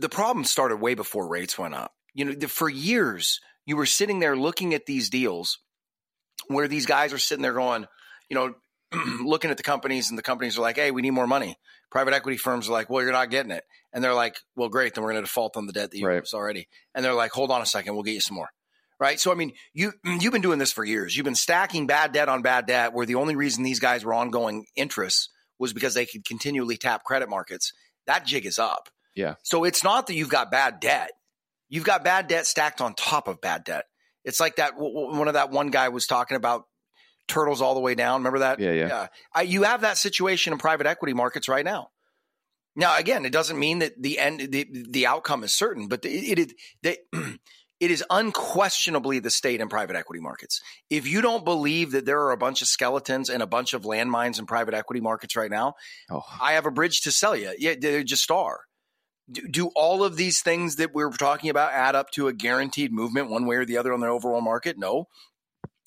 the 0.01 0.09
problem 0.09 0.45
started 0.45 0.77
way 0.77 0.95
before 0.95 1.29
rates 1.29 1.59
went 1.59 1.75
up. 1.75 1.93
You 2.15 2.25
know, 2.25 2.49
for 2.49 2.69
years, 2.69 3.41
you 3.67 3.77
were 3.77 3.87
sitting 3.87 4.19
there 4.19 4.37
looking 4.37 4.75
at 4.75 4.87
these 4.87 5.11
deals 5.11 5.59
where 6.49 6.67
these 6.67 6.87
guys 6.87 7.13
are 7.13 7.19
sitting 7.19 7.43
there 7.43 7.53
going, 7.53 7.87
you 8.29 8.35
know, 8.35 8.55
looking 9.25 9.51
at 9.51 9.57
the 9.57 9.63
companies 9.63 10.11
and 10.11 10.19
the 10.19 10.23
companies 10.23 10.59
are 10.59 10.63
like, 10.63 10.77
hey, 10.77 10.91
we 10.91 11.03
need 11.03 11.11
more 11.11 11.27
money. 11.27 11.57
Private 11.91 12.15
equity 12.15 12.37
firms 12.37 12.69
are 12.69 12.73
like, 12.73 12.89
well, 12.89 13.03
you're 13.03 13.13
not 13.13 13.31
getting 13.31 13.53
it. 13.53 13.65
And 13.93 14.03
they're 14.03 14.15
like, 14.15 14.37
well, 14.57 14.69
great, 14.69 14.95
then 14.95 15.05
we're 15.05 15.13
going 15.13 15.23
to 15.23 15.27
default 15.27 15.57
on 15.57 15.67
the 15.67 15.73
debt 15.73 15.91
that 15.91 15.99
you 15.99 16.07
right. 16.07 16.23
already. 16.33 16.69
And 16.95 17.05
they're 17.05 17.15
like, 17.15 17.33
hold 17.33 17.51
on 17.51 17.63
a 17.63 17.67
second, 17.67 17.95
we'll 17.95 18.03
get 18.03 18.15
you 18.15 18.21
some 18.21 18.37
more. 18.37 18.51
Right. 18.99 19.19
So, 19.19 19.33
I 19.33 19.35
mean, 19.35 19.53
you, 19.73 19.93
you've 20.05 20.33
been 20.33 20.43
doing 20.43 20.59
this 20.59 20.73
for 20.73 20.85
years. 20.85 21.17
You've 21.17 21.25
been 21.25 21.35
stacking 21.35 21.87
bad 21.87 22.13
debt 22.13 22.29
on 22.29 22.43
bad 22.43 22.67
debt 22.67 22.93
where 22.93 23.07
the 23.07 23.15
only 23.17 23.37
reason 23.37 23.63
these 23.63 23.81
guys 23.81 24.05
were 24.05 24.15
ongoing 24.15 24.67
interests 24.77 25.29
was 25.59 25.73
because 25.73 25.95
they 25.95 26.07
could 26.07 26.25
continually 26.25 26.77
tap 26.77 27.05
credit 27.05 27.29
markets. 27.29 27.73
That 28.07 28.25
jig 28.25 28.47
is 28.47 28.59
up. 28.59 28.89
Yeah. 29.15 29.35
So 29.43 29.65
it's 29.65 29.85
not 29.85 30.07
that 30.07 30.15
you've 30.15 30.29
got 30.29 30.51
bad 30.51 30.81
debt. 30.81 31.13
You've 31.69 31.85
got 31.85 32.05
bad 32.05 32.27
debt 32.27 32.47
stacked 32.47 32.81
on 32.81 32.95
top 32.95 33.29
of 33.29 33.41
bad 33.41 33.65
debt. 33.65 33.85
It's 34.25 34.41
like 34.41 34.57
that 34.57 34.75
one 34.77 35.29
of 35.29 35.35
that 35.35 35.51
one 35.51 35.71
guy 35.71 35.89
was 35.89 36.07
talking 36.07 36.37
about 36.37 36.65
turtles 37.29 37.63
all 37.63 37.75
the 37.75 37.81
way 37.81 37.95
down. 37.95 38.21
Remember 38.21 38.41
that? 38.41 38.61
Yeah, 38.61 38.73
yeah. 38.73 38.89
yeah. 38.89 39.07
I, 39.33 39.43
you 39.43 39.63
have 39.63 39.83
that 39.83 39.97
situation 39.97 40.53
in 40.53 40.59
private 40.59 40.87
equity 40.87 41.15
markets 41.15 41.49
right 41.49 41.65
now. 41.65 41.91
Now, 42.77 42.97
again, 42.97 43.25
it 43.25 43.33
doesn't 43.33 43.59
mean 43.59 43.81
that 43.81 44.01
the 44.01 44.19
end, 44.19 44.41
the, 44.41 44.67
the 44.89 45.07
outcome 45.07 45.43
is 45.45 45.53
certain, 45.53 45.89
but 45.89 46.05
it, 46.05 46.39
it, 46.39 46.53
it, 46.83 46.99
it 47.81 47.91
is 47.91 48.05
unquestionably 48.11 49.19
the 49.19 49.31
state 49.31 49.61
in 49.61 49.69
private 49.69 49.97
equity 49.97 50.21
markets. 50.21 50.61
If 50.89 51.07
you 51.07 51.21
don't 51.21 51.45
believe 51.45 51.93
that 51.93 52.05
there 52.05 52.21
are 52.21 52.33
a 52.33 52.37
bunch 52.37 52.63
of 52.63 52.69
skeletons 52.69 53.29
and 53.29 53.43
a 53.43 53.47
bunch 53.47 53.75
of 53.75 53.83
landmines 53.83 54.39
in 54.39 54.47
private 54.47 54.75
equity 54.75 55.01
markets 55.01 55.35
right 55.35 55.51
now, 55.51 55.75
oh. 56.11 56.23
I 56.41 56.53
have 56.53 56.67
a 56.67 56.71
bridge 56.71 57.03
to 57.03 57.13
sell 57.13 57.35
you. 57.35 57.53
Yeah, 57.59 57.75
they 57.81 58.05
just 58.05 58.31
are. 58.31 58.61
Do, 59.31 59.49
do 59.49 59.67
all 59.77 60.03
of 60.03 60.17
these 60.17 60.41
things 60.41 60.77
that 60.77 60.95
we're 60.95 61.11
talking 61.11 61.51
about 61.51 61.73
add 61.73 61.95
up 61.95 62.11
to 62.13 62.29
a 62.29 62.33
guaranteed 62.33 62.93
movement 62.93 63.31
one 63.31 63.47
way 63.47 63.57
or 63.57 63.65
the 63.65 63.77
other 63.77 63.93
on 63.93 64.01
the 64.01 64.07
overall 64.07 64.41
market? 64.41 64.79
No. 64.79 65.09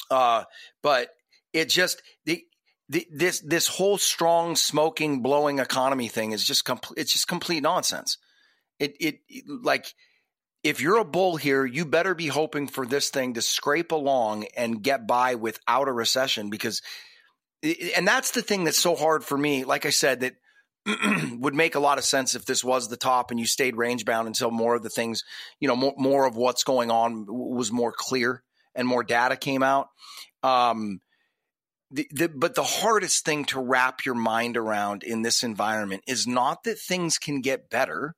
Uh, 0.10 0.44
but 0.82 1.10
it 1.52 1.70
just 1.70 2.02
the, 2.26 2.44
the, 2.90 3.08
this 3.12 3.40
this 3.40 3.68
whole 3.68 3.98
strong 3.98 4.56
smoking 4.56 5.22
blowing 5.22 5.60
economy 5.60 6.08
thing 6.08 6.32
is 6.32 6.44
just 6.44 6.66
complete. 6.66 7.00
It's 7.00 7.14
just 7.14 7.28
complete 7.28 7.64
nonsense. 7.64 8.18
It, 8.80 8.96
it 9.00 9.20
it 9.28 9.46
like 9.48 9.94
if 10.64 10.82
you're 10.82 10.98
a 10.98 11.06
bull 11.06 11.36
here, 11.36 11.66
you 11.66 11.86
better 11.86 12.16
be 12.16 12.28
hoping 12.28 12.68
for 12.68 12.86
this 12.86 13.10
thing 13.10 13.34
to 13.34 13.42
scrape 13.42 13.92
along 13.92 14.46
and 14.56 14.82
get 14.82 15.08
by 15.08 15.36
without 15.36 15.88
a 15.88 15.92
recession 15.92 16.50
because 16.50 16.82
and 17.96 18.08
that's 18.08 18.32
the 18.32 18.42
thing 18.42 18.66
that's 18.66 18.80
so 18.80 18.96
hard 18.96 19.24
for 19.24 19.38
me. 19.38 19.64
Like 19.64 19.86
I 19.86 19.90
said, 19.90 20.22
that 20.22 20.36
would 21.40 21.56
make 21.56 21.75
a 21.75 21.80
lot 21.80 21.98
of 21.98 22.04
sense 22.04 22.36
if 22.36 22.46
this 22.46 22.63
was 22.63 22.90
the 22.90 22.98
top 22.98 23.32
and 23.32 23.40
you 23.40 23.46
stayed 23.46 23.75
range 23.75 24.06
bound 24.06 24.28
until 24.28 24.52
more 24.52 24.75
of 24.75 24.84
the 24.84 24.90
things, 24.90 25.24
you 25.60 25.68
know, 25.68 25.75
more, 25.75 25.94
more 25.98 26.25
of 26.25 26.36
what's 26.36 26.63
going 26.63 26.92
on 26.92 27.25
was 27.28 27.72
more 27.72 27.94
clear 27.96 28.44
and 28.75 28.88
more 28.88 29.04
data 29.04 29.38
came 29.38 29.63
out. 29.63 29.90
Um, 30.42 31.00
the, 31.92 32.08
the, 32.12 32.28
but 32.28 32.56
the 32.56 32.63
hardest 32.63 33.24
thing 33.24 33.46
to 33.46 33.62
wrap 33.62 34.04
your 34.04 34.16
mind 34.16 34.58
around 34.58 35.04
in 35.04 35.22
this 35.22 35.44
environment 35.44 36.04
is 36.08 36.25
not 36.25 36.63
that 36.63 36.80
things 36.80 37.18
can 37.18 37.42
get 37.42 37.70
better. 37.70 38.16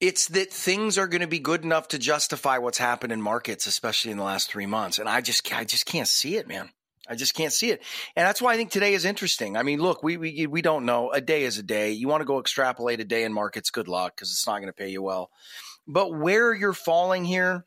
It's 0.00 0.26
that 0.28 0.52
things 0.52 0.98
are 0.98 1.08
going 1.08 1.22
to 1.22 1.28
be 1.28 1.38
good 1.38 1.64
enough 1.64 1.88
to 1.88 1.98
justify 1.98 2.58
what's 2.58 2.78
happened 2.78 3.12
in 3.12 3.22
markets, 3.22 3.66
especially 3.66 4.10
in 4.10 4.16
the 4.18 4.24
last 4.24 4.50
three 4.50 4.66
months. 4.66 4.98
And 4.98 5.08
I 5.08 5.20
just, 5.20 5.52
I 5.54 5.64
just 5.64 5.86
can't 5.86 6.08
see 6.08 6.36
it, 6.36 6.46
man. 6.46 6.70
I 7.08 7.14
just 7.14 7.34
can't 7.34 7.52
see 7.52 7.70
it. 7.70 7.82
And 8.16 8.26
that's 8.26 8.42
why 8.42 8.52
I 8.52 8.56
think 8.56 8.70
today 8.70 8.94
is 8.94 9.04
interesting. 9.04 9.56
I 9.56 9.62
mean, 9.62 9.80
look, 9.80 10.02
we, 10.02 10.16
we, 10.16 10.46
we 10.46 10.62
don't 10.62 10.84
know. 10.84 11.10
A 11.10 11.20
day 11.20 11.44
is 11.44 11.58
a 11.58 11.62
day. 11.62 11.92
You 11.92 12.08
want 12.08 12.20
to 12.20 12.26
go 12.26 12.38
extrapolate 12.38 13.00
a 13.00 13.04
day 13.04 13.24
in 13.24 13.32
markets, 13.32 13.70
good 13.70 13.88
luck, 13.88 14.14
because 14.14 14.30
it's 14.30 14.46
not 14.46 14.56
going 14.56 14.66
to 14.66 14.72
pay 14.72 14.88
you 14.90 15.02
well. 15.02 15.30
But 15.86 16.14
where 16.14 16.52
you're 16.52 16.74
falling 16.74 17.24
here, 17.24 17.64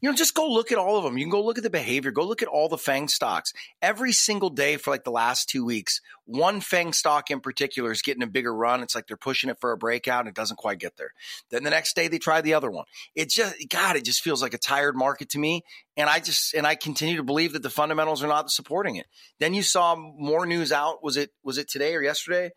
you 0.00 0.10
know, 0.10 0.14
just 0.14 0.34
go 0.34 0.48
look 0.48 0.72
at 0.72 0.78
all 0.78 0.96
of 0.98 1.04
them. 1.04 1.16
You 1.18 1.24
can 1.24 1.30
go 1.30 1.42
look 1.42 1.58
at 1.58 1.64
the 1.64 1.70
behavior, 1.70 2.10
go 2.10 2.26
look 2.26 2.42
at 2.42 2.48
all 2.48 2.68
the 2.68 2.78
FANG 2.78 3.08
stocks. 3.08 3.52
Every 3.80 4.12
single 4.12 4.50
day 4.50 4.76
for 4.76 4.90
like 4.90 5.04
the 5.04 5.10
last 5.10 5.48
two 5.48 5.64
weeks, 5.64 6.00
one 6.26 6.60
FANG 6.60 6.92
stock 6.92 7.30
in 7.30 7.40
particular 7.40 7.90
is 7.90 8.02
getting 8.02 8.22
a 8.22 8.26
bigger 8.26 8.54
run. 8.54 8.82
It's 8.82 8.94
like 8.94 9.06
they're 9.06 9.16
pushing 9.16 9.50
it 9.50 9.60
for 9.60 9.72
a 9.72 9.78
breakout 9.78 10.20
and 10.20 10.28
it 10.28 10.34
doesn't 10.34 10.56
quite 10.56 10.78
get 10.78 10.96
there. 10.96 11.12
Then 11.50 11.64
the 11.64 11.70
next 11.70 11.96
day 11.96 12.08
they 12.08 12.18
try 12.18 12.40
the 12.40 12.54
other 12.54 12.70
one. 12.70 12.84
It 13.14 13.30
just, 13.30 13.54
God, 13.68 13.96
it 13.96 14.04
just 14.04 14.22
feels 14.22 14.42
like 14.42 14.54
a 14.54 14.58
tired 14.58 14.96
market 14.96 15.30
to 15.30 15.38
me. 15.38 15.62
And 15.96 16.08
I 16.08 16.20
just, 16.20 16.54
and 16.54 16.66
I 16.66 16.74
continue 16.74 17.16
to 17.16 17.22
believe 17.22 17.52
that 17.52 17.62
the 17.62 17.70
fundamentals 17.70 18.22
are 18.22 18.28
not 18.28 18.50
supporting 18.50 18.96
it. 18.96 19.06
Then 19.38 19.54
you 19.54 19.62
saw 19.62 19.94
more 19.96 20.46
news 20.46 20.72
out. 20.72 21.02
Was 21.02 21.16
it, 21.16 21.30
was 21.42 21.58
it 21.58 21.68
today 21.68 21.94
or 21.94 22.02
yesterday? 22.02 22.50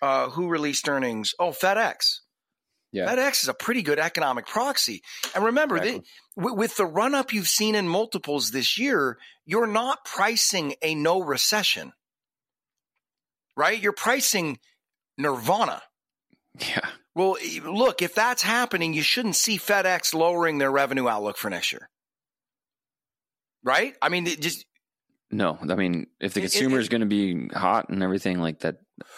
Uh, 0.00 0.30
who 0.30 0.48
released 0.48 0.88
earnings? 0.88 1.34
Oh, 1.38 1.50
FedEx. 1.50 2.20
Yeah. 2.90 3.06
FedEx 3.14 3.42
is 3.42 3.48
a 3.48 3.54
pretty 3.54 3.82
good 3.82 3.98
economic 3.98 4.46
proxy. 4.46 5.02
And 5.34 5.44
remember, 5.44 5.76
exactly. 5.76 6.04
the, 6.36 6.54
with 6.54 6.76
the 6.76 6.86
run 6.86 7.14
up 7.14 7.32
you've 7.32 7.48
seen 7.48 7.74
in 7.74 7.86
multiples 7.86 8.50
this 8.50 8.78
year, 8.78 9.18
you're 9.44 9.66
not 9.66 10.04
pricing 10.04 10.74
a 10.82 10.94
no 10.94 11.20
recession, 11.20 11.92
right? 13.56 13.80
You're 13.80 13.92
pricing 13.92 14.58
nirvana. 15.18 15.82
Yeah. 16.58 16.88
Well, 17.14 17.36
look, 17.64 18.00
if 18.00 18.14
that's 18.14 18.42
happening, 18.42 18.94
you 18.94 19.02
shouldn't 19.02 19.36
see 19.36 19.58
FedEx 19.58 20.14
lowering 20.14 20.58
their 20.58 20.70
revenue 20.70 21.08
outlook 21.08 21.36
for 21.36 21.50
next 21.50 21.72
year. 21.72 21.90
Right? 23.64 23.94
I 24.00 24.08
mean, 24.08 24.24
just 24.24 24.64
no, 25.30 25.58
I 25.60 25.74
mean, 25.74 26.06
if 26.20 26.32
the 26.34 26.40
consumer 26.40 26.78
is 26.78 26.88
going 26.88 27.02
to 27.02 27.06
be 27.06 27.48
hot 27.48 27.90
and 27.90 28.02
everything 28.02 28.40
like 28.40 28.60
that, 28.60 28.76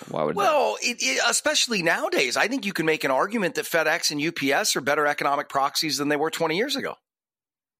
why 0.08 0.24
would? 0.24 0.34
Well, 0.34 0.76
it, 0.82 0.98
it, 1.00 1.20
especially 1.28 1.82
nowadays, 1.82 2.36
I 2.36 2.48
think 2.48 2.66
you 2.66 2.72
can 2.72 2.84
make 2.84 3.04
an 3.04 3.12
argument 3.12 3.54
that 3.54 3.64
FedEx 3.64 4.10
and 4.10 4.20
UPS 4.20 4.74
are 4.74 4.80
better 4.80 5.06
economic 5.06 5.48
proxies 5.48 5.98
than 5.98 6.08
they 6.08 6.16
were 6.16 6.30
20 6.30 6.56
years 6.56 6.74
ago, 6.74 6.96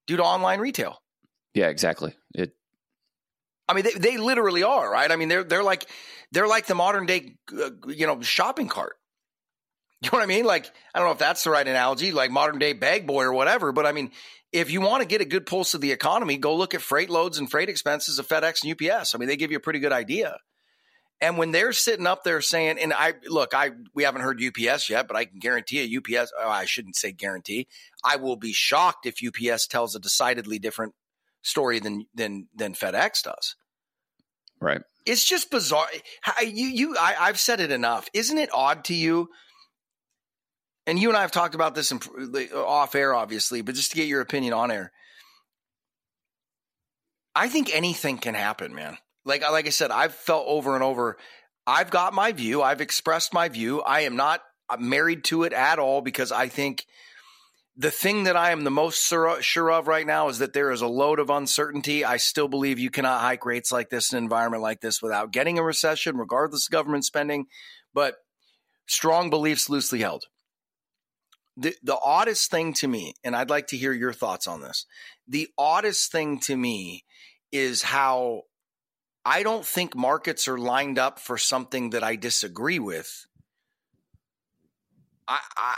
due 0.06 0.16
to 0.16 0.22
online 0.22 0.60
retail. 0.60 0.98
Yeah, 1.54 1.68
exactly. 1.68 2.14
It. 2.34 2.52
I 3.68 3.74
mean, 3.74 3.84
they, 3.84 3.94
they 3.94 4.16
literally 4.16 4.62
are, 4.62 4.88
right? 4.88 5.10
I 5.10 5.16
mean, 5.16 5.28
they're 5.28 5.44
they're 5.44 5.64
like 5.64 5.86
they're 6.30 6.48
like 6.48 6.66
the 6.66 6.76
modern 6.76 7.06
day, 7.06 7.34
uh, 7.52 7.70
you 7.88 8.06
know, 8.06 8.20
shopping 8.20 8.68
cart. 8.68 8.94
You 10.02 10.08
know 10.10 10.18
what 10.18 10.24
I 10.24 10.26
mean? 10.26 10.46
Like, 10.46 10.70
I 10.94 10.98
don't 10.98 11.08
know 11.08 11.12
if 11.12 11.18
that's 11.18 11.44
the 11.44 11.50
right 11.50 11.66
analogy, 11.66 12.10
like 12.10 12.30
modern 12.30 12.58
day 12.58 12.72
bag 12.72 13.06
boy 13.06 13.22
or 13.22 13.34
whatever, 13.34 13.70
but 13.70 13.84
I 13.84 13.92
mean, 13.92 14.12
if 14.50 14.70
you 14.70 14.80
want 14.80 15.02
to 15.02 15.06
get 15.06 15.20
a 15.20 15.26
good 15.26 15.44
pulse 15.44 15.74
of 15.74 15.82
the 15.82 15.92
economy, 15.92 16.38
go 16.38 16.56
look 16.56 16.74
at 16.74 16.80
freight 16.80 17.10
loads 17.10 17.38
and 17.38 17.50
freight 17.50 17.68
expenses 17.68 18.18
of 18.18 18.26
FedEx 18.26 18.64
and 18.64 18.72
UPS. 18.72 19.14
I 19.14 19.18
mean, 19.18 19.28
they 19.28 19.36
give 19.36 19.50
you 19.50 19.58
a 19.58 19.60
pretty 19.60 19.78
good 19.78 19.92
idea. 19.92 20.38
And 21.20 21.36
when 21.36 21.52
they're 21.52 21.74
sitting 21.74 22.06
up 22.06 22.24
there 22.24 22.40
saying, 22.40 22.78
and 22.78 22.94
I 22.94 23.12
look, 23.28 23.52
I 23.54 23.72
we 23.94 24.04
haven't 24.04 24.22
heard 24.22 24.42
UPS 24.42 24.88
yet, 24.88 25.06
but 25.06 25.16
I 25.16 25.26
can 25.26 25.38
guarantee 25.38 25.80
a 25.80 25.98
UPS. 25.98 26.32
Oh, 26.38 26.48
I 26.48 26.64
shouldn't 26.64 26.96
say 26.96 27.12
guarantee. 27.12 27.68
I 28.02 28.16
will 28.16 28.36
be 28.36 28.54
shocked 28.54 29.06
if 29.06 29.16
UPS 29.22 29.66
tells 29.66 29.94
a 29.94 30.00
decidedly 30.00 30.58
different 30.58 30.94
story 31.42 31.78
than 31.78 32.06
than 32.14 32.48
than 32.54 32.72
FedEx 32.72 33.22
does. 33.22 33.56
Right. 34.62 34.80
It's 35.04 35.24
just 35.24 35.50
bizarre. 35.50 35.88
You 36.42 36.66
you 36.66 36.96
I, 36.98 37.16
I've 37.20 37.38
said 37.38 37.60
it 37.60 37.70
enough. 37.70 38.08
Isn't 38.14 38.38
it 38.38 38.48
odd 38.54 38.84
to 38.84 38.94
you 38.94 39.28
and 40.86 40.98
you 40.98 41.08
and 41.08 41.16
I 41.16 41.22
have 41.22 41.32
talked 41.32 41.54
about 41.54 41.74
this 41.74 41.92
in, 41.92 42.00
off 42.54 42.94
air, 42.94 43.14
obviously, 43.14 43.62
but 43.62 43.74
just 43.74 43.90
to 43.90 43.96
get 43.96 44.08
your 44.08 44.20
opinion 44.20 44.52
on 44.52 44.70
air, 44.70 44.92
I 47.34 47.48
think 47.48 47.74
anything 47.74 48.18
can 48.18 48.34
happen, 48.34 48.74
man. 48.74 48.98
Like 49.24 49.48
like 49.48 49.66
I 49.66 49.70
said, 49.70 49.90
I've 49.90 50.14
felt 50.14 50.46
over 50.48 50.74
and 50.74 50.82
over. 50.82 51.16
I've 51.66 51.90
got 51.90 52.14
my 52.14 52.32
view. 52.32 52.62
I've 52.62 52.80
expressed 52.80 53.32
my 53.32 53.48
view. 53.48 53.80
I 53.82 54.00
am 54.00 54.16
not 54.16 54.40
uh, 54.68 54.78
married 54.78 55.24
to 55.24 55.44
it 55.44 55.52
at 55.52 55.78
all 55.78 56.00
because 56.00 56.32
I 56.32 56.48
think 56.48 56.86
the 57.76 57.90
thing 57.90 58.24
that 58.24 58.36
I 58.36 58.50
am 58.50 58.64
the 58.64 58.70
most 58.70 59.06
sure 59.06 59.70
of 59.70 59.86
right 59.86 60.06
now 60.06 60.28
is 60.28 60.38
that 60.38 60.52
there 60.52 60.70
is 60.70 60.82
a 60.82 60.88
load 60.88 61.18
of 61.18 61.30
uncertainty. 61.30 62.04
I 62.04 62.16
still 62.16 62.48
believe 62.48 62.78
you 62.78 62.90
cannot 62.90 63.20
hike 63.20 63.46
rates 63.46 63.70
like 63.70 63.90
this 63.90 64.12
in 64.12 64.18
an 64.18 64.24
environment 64.24 64.62
like 64.62 64.80
this 64.80 65.00
without 65.00 65.32
getting 65.32 65.58
a 65.58 65.62
recession, 65.62 66.16
regardless 66.16 66.66
of 66.66 66.72
government 66.72 67.04
spending. 67.04 67.46
But 67.94 68.16
strong 68.86 69.30
beliefs 69.30 69.70
loosely 69.70 70.00
held 70.00 70.24
the, 71.60 71.74
the 71.82 71.98
oddest 72.02 72.50
thing 72.50 72.72
to 72.74 72.88
me, 72.88 73.14
and 73.22 73.36
I'd 73.36 73.50
like 73.50 73.68
to 73.68 73.76
hear 73.76 73.92
your 73.92 74.12
thoughts 74.12 74.46
on 74.46 74.62
this. 74.62 74.86
The 75.28 75.48
oddest 75.58 76.10
thing 76.10 76.40
to 76.40 76.56
me 76.56 77.04
is 77.52 77.82
how 77.82 78.42
I 79.24 79.42
don't 79.42 79.64
think 79.64 79.94
markets 79.94 80.48
are 80.48 80.58
lined 80.58 80.98
up 80.98 81.18
for 81.18 81.36
something 81.36 81.90
that 81.90 82.02
I 82.02 82.16
disagree 82.16 82.78
with. 82.78 83.26
I, 85.28 85.38
I 85.56 85.74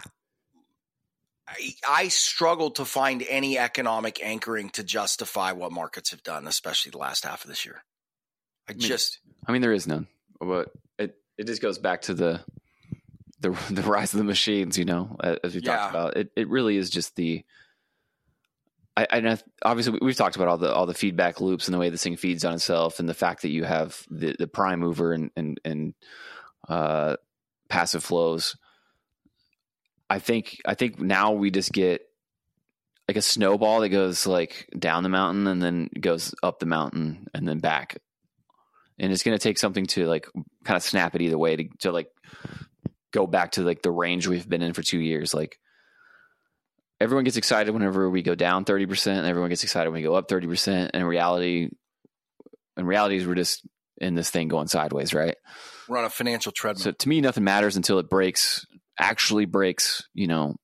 I 1.86 2.08
struggle 2.08 2.70
to 2.72 2.84
find 2.84 3.24
any 3.28 3.58
economic 3.58 4.24
anchoring 4.24 4.70
to 4.70 4.84
justify 4.84 5.52
what 5.52 5.72
markets 5.72 6.12
have 6.12 6.22
done, 6.22 6.46
especially 6.46 6.90
the 6.90 6.98
last 6.98 7.24
half 7.24 7.44
of 7.44 7.50
this 7.50 7.66
year. 7.66 7.84
I, 8.68 8.72
I 8.72 8.74
mean, 8.74 8.80
just, 8.80 9.18
I 9.46 9.52
mean, 9.52 9.60
there 9.60 9.72
is 9.72 9.86
none, 9.86 10.06
but 10.40 10.70
it 10.98 11.16
it 11.36 11.46
just 11.46 11.60
goes 11.60 11.78
back 11.78 12.02
to 12.02 12.14
the 12.14 12.40
the 13.42 13.50
the 13.70 13.82
rise 13.82 14.14
of 14.14 14.18
the 14.18 14.24
machines. 14.24 14.78
You 14.78 14.84
know, 14.84 15.16
as 15.20 15.54
we 15.54 15.60
yeah. 15.60 15.76
talked 15.76 15.90
about, 15.90 16.16
it 16.16 16.32
it 16.36 16.48
really 16.48 16.76
is 16.76 16.90
just 16.90 17.16
the. 17.16 17.44
I, 18.94 19.06
I 19.10 19.38
obviously 19.62 19.98
we've 20.02 20.16
talked 20.16 20.36
about 20.36 20.48
all 20.48 20.58
the 20.58 20.72
all 20.72 20.86
the 20.86 20.94
feedback 20.94 21.40
loops 21.40 21.66
and 21.66 21.74
the 21.74 21.78
way 21.78 21.88
this 21.88 22.02
thing 22.02 22.16
feeds 22.16 22.44
on 22.44 22.54
itself, 22.54 23.00
and 23.00 23.08
the 23.08 23.14
fact 23.14 23.42
that 23.42 23.50
you 23.50 23.64
have 23.64 24.02
the 24.10 24.36
the 24.38 24.46
prime 24.46 24.80
mover 24.80 25.12
and 25.12 25.30
and 25.36 25.60
and 25.64 25.94
uh, 26.68 27.16
passive 27.68 28.04
flows. 28.04 28.56
I 30.10 30.18
think 30.18 30.60
I 30.66 30.74
think 30.74 31.00
now 31.00 31.32
we 31.32 31.50
just 31.50 31.72
get 31.72 32.02
like 33.08 33.16
a 33.16 33.22
snowball 33.22 33.80
that 33.80 33.88
goes 33.88 34.26
like 34.26 34.68
down 34.78 35.02
the 35.02 35.08
mountain 35.08 35.46
and 35.46 35.62
then 35.62 35.88
goes 35.98 36.34
up 36.42 36.58
the 36.58 36.66
mountain 36.66 37.26
and 37.34 37.48
then 37.48 37.58
back. 37.58 37.98
And 38.98 39.10
it's 39.10 39.22
going 39.22 39.36
to 39.36 39.42
take 39.42 39.58
something 39.58 39.86
to 39.86 40.06
like 40.06 40.28
kind 40.64 40.76
of 40.76 40.82
snap 40.82 41.14
it 41.14 41.22
either 41.22 41.38
way 41.38 41.56
to, 41.56 41.68
to 41.80 41.92
like 41.92 42.08
go 43.12 43.26
back 43.26 43.52
to 43.52 43.62
like 43.62 43.82
the 43.82 43.90
range 43.90 44.26
we've 44.26 44.48
been 44.48 44.62
in 44.62 44.72
for 44.72 44.82
two 44.82 45.00
years. 45.00 45.34
Like 45.34 45.58
everyone 47.00 47.24
gets 47.24 47.36
excited 47.36 47.72
whenever 47.72 48.08
we 48.08 48.22
go 48.22 48.34
down 48.34 48.64
30% 48.64 49.06
and 49.18 49.26
everyone 49.26 49.50
gets 49.50 49.62
excited 49.62 49.90
when 49.90 50.00
we 50.00 50.06
go 50.06 50.14
up 50.14 50.28
30%. 50.28 50.68
And 50.68 50.90
in 50.94 51.04
reality, 51.04 51.68
in 52.76 52.86
reality 52.86 53.16
is 53.16 53.26
we're 53.26 53.34
just 53.34 53.66
in 53.98 54.14
this 54.14 54.30
thing 54.30 54.48
going 54.48 54.68
sideways, 54.68 55.14
right? 55.14 55.36
We're 55.88 55.98
on 55.98 56.04
a 56.04 56.10
financial 56.10 56.52
treadmill. 56.52 56.84
So 56.84 56.92
to 56.92 57.08
me, 57.08 57.20
nothing 57.20 57.44
matters 57.44 57.76
until 57.76 57.98
it 57.98 58.08
breaks, 58.08 58.66
actually 58.98 59.44
breaks, 59.44 60.08
you 60.14 60.26
know, 60.26 60.56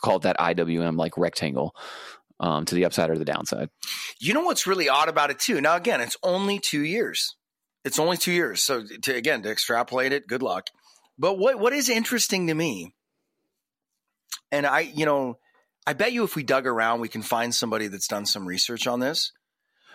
called 0.00 0.22
that 0.22 0.38
IWM 0.38 0.96
like 0.96 1.16
rectangle 1.16 1.74
um, 2.40 2.64
to 2.64 2.74
the 2.74 2.84
upside 2.84 3.10
or 3.10 3.18
the 3.18 3.24
downside. 3.24 3.68
You 4.20 4.34
know 4.34 4.42
what's 4.42 4.66
really 4.66 4.88
odd 4.88 5.08
about 5.08 5.30
it 5.30 5.38
too? 5.38 5.60
Now 5.60 5.76
again, 5.76 6.00
it's 6.00 6.16
only 6.22 6.58
two 6.58 6.82
years. 6.82 7.34
It's 7.84 7.98
only 7.98 8.16
two 8.16 8.32
years. 8.32 8.62
So 8.62 8.84
to, 9.02 9.14
again, 9.14 9.42
to 9.42 9.50
extrapolate 9.50 10.12
it, 10.12 10.26
good 10.26 10.42
luck. 10.42 10.66
But 11.18 11.38
what 11.38 11.58
what 11.58 11.72
is 11.72 11.88
interesting 11.88 12.46
to 12.46 12.54
me, 12.54 12.94
and 14.52 14.66
I, 14.66 14.80
you 14.80 15.04
know, 15.04 15.38
I 15.86 15.94
bet 15.94 16.12
you 16.12 16.24
if 16.24 16.36
we 16.36 16.42
dug 16.42 16.66
around, 16.66 17.00
we 17.00 17.08
can 17.08 17.22
find 17.22 17.54
somebody 17.54 17.88
that's 17.88 18.08
done 18.08 18.26
some 18.26 18.46
research 18.46 18.86
on 18.86 19.00
this. 19.00 19.32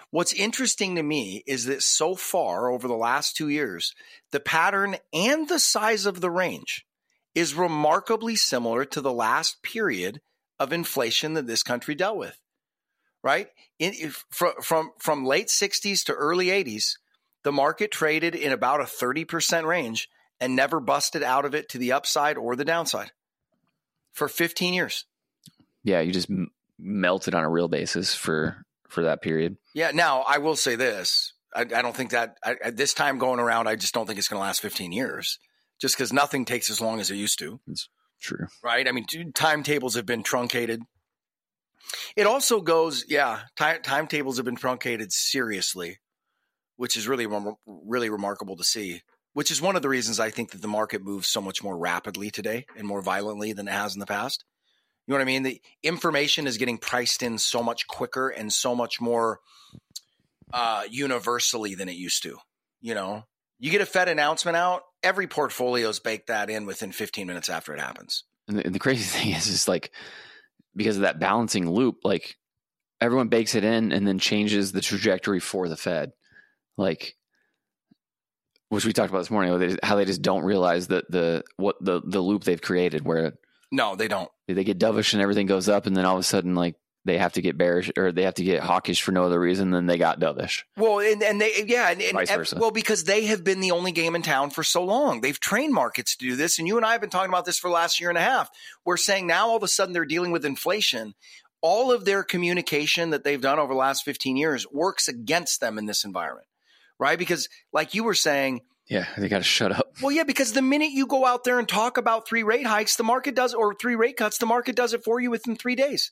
What's 0.10 0.34
interesting 0.34 0.96
to 0.96 1.04
me 1.04 1.44
is 1.48 1.66
that 1.66 1.82
so 1.82 2.14
far 2.14 2.70
over 2.70 2.88
the 2.88 2.94
last 2.94 3.36
two 3.36 3.50
years, 3.50 3.96
the 4.32 4.40
pattern 4.40 4.98
and 5.12 5.50
the 5.50 5.60
size 5.60 6.06
of 6.06 6.22
the 6.22 6.30
range 6.30 6.86
is 7.34 7.56
remarkably 7.56 8.36
similar 8.36 8.86
to 8.86 9.02
the 9.02 9.14
last 9.14 9.64
period 9.64 10.22
of 10.60 10.72
inflation 10.72 11.34
that 11.34 11.48
this 11.48 11.64
country 11.64 11.96
dealt 11.96 12.18
with. 12.18 12.40
Right? 13.24 13.48
In, 13.80 13.94
if, 13.96 14.26
from, 14.30 14.54
from, 14.62 14.92
from 15.00 15.26
late 15.26 15.48
60s 15.48 16.04
to 16.06 16.14
early 16.14 16.48
80s, 16.48 16.98
the 17.44 17.52
market 17.52 17.92
traded 17.92 18.36
in 18.36 18.52
about 18.52 18.82
a 18.82 18.84
30% 18.84 19.66
range 19.66 20.10
and 20.44 20.58
never 20.58 20.82
busted 20.82 21.24
out 21.24 21.46
of 21.46 21.56
it 21.56 21.70
to 21.70 21.78
the 21.78 21.94
upside 21.94 22.38
or 22.38 22.58
the 22.58 22.66
downside 22.66 23.14
for 24.12 24.28
15 24.28 24.74
years. 24.74 25.06
Yeah, 25.86 26.02
you 26.02 26.12
just 26.12 26.30
m- 26.30 26.52
melted 26.78 27.34
on 27.34 27.46
a 27.46 27.50
real 27.50 27.70
basis 27.70 28.14
for 28.14 28.58
for 28.90 29.04
that 29.04 29.22
period. 29.22 29.56
Yeah. 29.74 29.92
Now 29.94 30.22
I 30.22 30.40
will 30.40 30.58
say 30.58 30.76
this: 30.76 31.34
I, 31.56 31.62
I 31.62 31.82
don't 31.82 31.96
think 31.96 32.12
that 32.12 32.38
I, 32.44 32.72
this 32.72 32.94
time 32.94 33.20
going 33.20 33.40
around, 33.40 33.68
I 33.68 33.78
just 33.78 33.94
don't 33.94 34.06
think 34.06 34.20
it's 34.20 34.28
going 34.28 34.40
to 34.40 34.46
last 34.46 34.62
15 34.62 34.92
years. 34.92 35.40
Just 35.80 35.96
because 35.96 36.14
nothing 36.14 36.46
takes 36.46 36.70
as 36.70 36.80
long 36.80 37.00
as 37.00 37.10
it 37.10 37.16
used 37.16 37.40
to. 37.40 37.60
It's 37.68 37.90
true, 38.22 38.48
right? 38.64 38.88
I 38.88 38.92
mean, 38.92 39.06
timetables 39.34 39.96
have 39.96 40.06
been 40.06 40.24
truncated. 40.24 40.82
It 42.16 42.28
also 42.28 42.62
goes, 42.62 43.06
yeah, 43.10 43.42
time, 43.58 43.82
timetables 43.82 44.38
have 44.38 44.46
been 44.46 44.56
truncated 44.56 45.12
seriously, 45.12 46.00
which 46.78 46.96
is 46.96 47.08
really, 47.08 47.28
really 47.66 48.10
remarkable 48.10 48.56
to 48.56 48.64
see 48.64 49.02
which 49.34 49.52
is 49.52 49.62
one 49.62 49.76
of 49.76 49.82
the 49.82 49.90
reasons 49.90 50.20
I 50.20 50.30
think 50.30 50.52
that 50.52 50.62
the 50.62 50.68
market 50.68 51.04
moves 51.04 51.28
so 51.28 51.42
much 51.42 51.64
more 51.64 51.78
rapidly 51.78 52.30
today 52.32 52.66
and 52.78 52.88
more 52.88 53.02
violently 53.02 53.54
than 53.54 53.68
it 53.68 53.72
has 53.72 53.94
in 53.94 54.00
the 54.00 54.06
past. 54.06 54.46
You 55.06 55.12
know 55.12 55.18
what 55.18 55.24
I 55.24 55.26
mean? 55.26 55.44
The 55.44 55.62
information 55.82 56.48
is 56.48 56.58
getting 56.58 56.78
priced 56.78 57.24
in 57.24 57.38
so 57.38 57.62
much 57.62 57.88
quicker 57.88 58.30
and 58.30 58.54
so 58.54 58.74
much 58.74 59.02
more 59.02 59.40
uh, 60.54 60.84
universally 60.90 61.76
than 61.76 61.90
it 61.90 61.96
used 61.96 62.24
to. 62.24 62.38
You 62.82 62.94
know, 62.94 63.26
you 63.60 63.72
get 63.72 63.82
a 63.82 63.86
Fed 63.86 64.08
announcement 64.08 64.56
out, 64.56 64.84
every 65.02 65.28
portfolio's 65.28 66.00
baked 66.00 66.28
that 66.28 66.50
in 66.50 66.66
within 66.66 66.92
15 66.92 67.28
minutes 67.28 67.50
after 67.50 67.74
it 67.74 67.80
happens. 67.80 68.24
And 68.48 68.60
the, 68.60 68.66
and 68.66 68.76
the 68.76 68.80
crazy 68.80 69.04
thing 69.04 69.34
is, 69.34 69.48
is 69.48 69.68
like 69.68 69.92
because 70.76 70.96
of 70.96 71.02
that 71.02 71.20
balancing 71.20 71.70
loop, 71.70 71.98
like 72.04 72.38
everyone 73.02 73.28
bakes 73.28 73.56
it 73.56 73.64
in 73.64 73.92
and 73.92 74.08
then 74.08 74.20
changes 74.20 74.72
the 74.72 74.82
trajectory 74.82 75.40
for 75.40 75.68
the 75.68 75.76
Fed. 75.76 76.14
Like 76.78 77.16
which 78.74 78.86
we 78.86 78.94
talked 78.94 79.10
about 79.10 79.20
this 79.20 79.32
morning, 79.32 79.78
how 79.84 79.96
they 79.96 80.06
just 80.06 80.22
don't 80.22 80.44
realize 80.44 80.88
that 80.88 81.10
the 81.10 81.44
what 81.58 81.76
the 81.80 82.02
the 82.04 82.20
loop 82.20 82.44
they've 82.44 82.62
created, 82.62 83.06
where 83.06 83.34
no, 83.72 83.96
they 83.96 84.08
don't. 84.08 84.30
They 84.48 84.64
get 84.64 84.80
dovish 84.80 85.14
and 85.14 85.22
everything 85.22 85.46
goes 85.46 85.70
up, 85.70 85.86
and 85.86 85.96
then 85.96 86.06
all 86.06 86.16
of 86.16 86.20
a 86.20 86.24
sudden, 86.24 86.56
like 86.56 86.76
they 87.06 87.18
have 87.18 87.34
to 87.34 87.42
get 87.42 87.58
bearish 87.58 87.92
or 87.98 88.12
they 88.12 88.24
have 88.24 88.36
to 88.36 88.44
get 88.44 88.62
hawkish 88.62 89.02
for 89.02 89.12
no 89.12 89.26
other 89.26 89.40
reason 89.40 89.72
than 89.72 89.86
they 89.86 89.98
got 89.98 90.20
dovish. 90.20 90.64
Well, 90.78 91.00
and, 91.00 91.22
and 91.22 91.40
they 91.40 91.64
yeah, 91.68 91.92
and, 91.92 92.02
and, 92.02 92.30
and 92.30 92.54
well 92.58 92.72
because 92.72 93.04
they 93.04 93.26
have 93.26 93.44
been 93.44 93.60
the 93.60 93.72
only 93.72 93.92
game 93.92 94.16
in 94.16 94.22
town 94.22 94.50
for 94.50 94.64
so 94.64 94.84
long. 94.84 95.22
They've 95.22 95.40
trained 95.40 95.74
markets 95.74 96.16
to 96.16 96.26
do 96.26 96.36
this, 96.36 96.58
and 96.58 96.68
you 96.68 96.78
and 96.78 96.86
I 96.86 96.94
have 96.94 97.02
been 97.02 97.10
talking 97.10 97.30
about 97.30 97.46
this 97.46 97.60
for 97.60 97.68
the 97.68 97.76
last 97.76 98.00
year 98.00 98.10
and 98.10 98.18
a 98.18 98.22
half. 98.22 98.50
We're 98.86 98.98
saying 98.98 99.28
now 99.28 99.50
all 99.50 99.58
of 99.58 99.64
a 99.64 99.68
sudden 99.68 99.94
they're 99.94 100.06
dealing 100.06 100.32
with 100.32 100.46
inflation. 100.46 101.14
All 101.62 101.92
of 101.92 102.06
their 102.06 102.24
communication 102.24 103.12
that 103.12 103.24
they've 103.24 103.40
done 103.40 103.60
over 103.60 103.74
the 103.74 103.80
last 103.80 104.04
15 104.04 104.36
years 104.36 104.66
works 104.72 105.08
against 105.08 105.62
them 105.62 105.78
in 105.78 105.86
this 105.86 106.04
environment 106.04 106.48
right? 107.00 107.18
Because, 107.18 107.50
like 107.72 107.94
you 107.94 108.04
were 108.04 108.14
saying, 108.14 108.62
yeah, 108.88 109.08
they 109.18 109.30
got 109.30 109.38
to 109.38 109.44
shut 109.44 109.72
up. 109.72 109.94
Well, 110.02 110.12
yeah, 110.12 110.24
because 110.24 110.52
the 110.52 110.62
minute 110.62 110.92
you 110.92 111.08
go 111.08 111.26
out 111.26 111.44
there 111.44 111.60
and 111.60 111.68
talk 111.68 111.98
about 111.98 112.28
three 112.28 112.44
rate 112.44 112.66
hikes, 112.68 112.96
the 112.96 113.04
market 113.04 113.36
does, 113.36 113.54
or 113.54 113.74
three 113.74 113.96
rate 113.96 114.18
cuts, 114.18 114.38
the 114.38 114.46
market 114.46 114.76
does 114.76 114.94
it 114.94 115.04
for 115.04 115.20
you 115.20 115.32
within 115.32 115.56
three 115.56 115.76
days. 115.76 116.12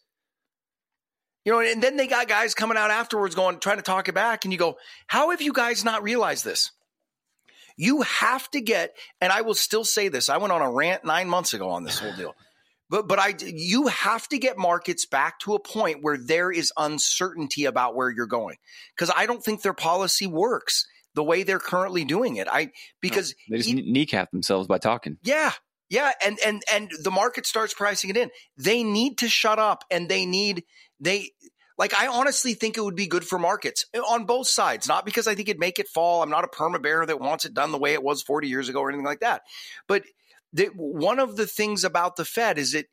You 1.43 1.51
know, 1.51 1.59
and 1.59 1.81
then 1.81 1.97
they 1.97 2.07
got 2.07 2.27
guys 2.27 2.53
coming 2.53 2.77
out 2.77 2.91
afterwards 2.91 3.35
going, 3.35 3.59
trying 3.59 3.77
to 3.77 3.83
talk 3.83 4.07
it 4.07 4.15
back. 4.15 4.45
And 4.45 4.53
you 4.53 4.59
go, 4.59 4.77
how 5.07 5.31
have 5.31 5.41
you 5.41 5.53
guys 5.53 5.83
not 5.83 6.03
realized 6.03 6.45
this? 6.45 6.71
You 7.77 8.03
have 8.03 8.49
to 8.51 8.61
get, 8.61 8.95
and 9.19 9.31
I 9.31 9.41
will 9.41 9.55
still 9.55 9.83
say 9.83 10.07
this. 10.07 10.29
I 10.29 10.37
went 10.37 10.53
on 10.53 10.61
a 10.61 10.69
rant 10.69 11.03
nine 11.03 11.27
months 11.27 11.53
ago 11.53 11.69
on 11.69 11.83
this 11.83 11.97
whole 11.99 12.13
deal. 12.13 12.35
But 12.91 13.07
but 13.07 13.19
I 13.19 13.33
you 13.39 13.87
have 13.87 14.27
to 14.27 14.37
get 14.37 14.57
markets 14.57 15.05
back 15.05 15.39
to 15.39 15.55
a 15.55 15.59
point 15.59 15.99
where 16.01 16.17
there 16.17 16.51
is 16.51 16.73
uncertainty 16.77 17.63
about 17.63 17.95
where 17.95 18.09
you're 18.09 18.27
going 18.27 18.57
because 18.93 19.09
I 19.15 19.25
don't 19.25 19.41
think 19.41 19.61
their 19.61 19.73
policy 19.73 20.27
works 20.27 20.85
the 21.15 21.23
way 21.23 21.43
they're 21.43 21.57
currently 21.57 22.03
doing 22.03 22.35
it. 22.35 22.49
I 22.51 22.71
because 22.99 23.33
they 23.49 23.57
just 23.57 23.69
it, 23.69 23.85
kneecap 23.87 24.31
themselves 24.31 24.67
by 24.67 24.77
talking. 24.77 25.17
Yeah. 25.23 25.51
Yeah, 25.89 26.11
and 26.25 26.39
and 26.45 26.63
and 26.71 26.89
the 27.03 27.11
market 27.11 27.45
starts 27.45 27.73
pricing 27.73 28.11
it 28.11 28.17
in. 28.17 28.29
They 28.57 28.81
need 28.81 29.17
to 29.17 29.27
shut 29.27 29.59
up 29.59 29.83
and 29.91 30.07
they 30.07 30.25
need 30.25 30.63
they 31.01 31.31
like 31.77 31.93
I 31.93 32.07
honestly 32.07 32.53
think 32.53 32.77
it 32.77 32.81
would 32.81 32.95
be 32.95 33.07
good 33.07 33.25
for 33.25 33.37
markets 33.37 33.85
eh, 33.93 33.99
on 33.99 34.23
both 34.25 34.47
sides, 34.47 34.87
not 34.87 35.05
because 35.05 35.27
I 35.27 35.35
think 35.35 35.49
it'd 35.49 35.59
make 35.59 35.79
it 35.79 35.89
fall. 35.89 36.23
I'm 36.23 36.29
not 36.29 36.45
a 36.45 36.47
perma 36.47 36.81
bear 36.81 37.05
that 37.05 37.19
wants 37.19 37.43
it 37.43 37.53
done 37.53 37.73
the 37.73 37.77
way 37.77 37.93
it 37.93 38.03
was 38.03 38.21
40 38.21 38.47
years 38.47 38.69
ago 38.69 38.79
or 38.79 38.89
anything 38.89 39.05
like 39.05 39.19
that. 39.19 39.41
But 39.85 40.03
the, 40.53 40.65
one 40.75 41.19
of 41.19 41.35
the 41.35 41.47
things 41.47 41.83
about 41.83 42.15
the 42.15 42.25
Fed 42.25 42.57
is 42.57 42.73
it 42.73 42.87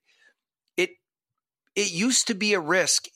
it 0.76 0.90
it 1.74 1.92
used 1.92 2.26
to 2.28 2.34
be 2.34 2.54
a 2.54 2.60
risk 2.60 3.06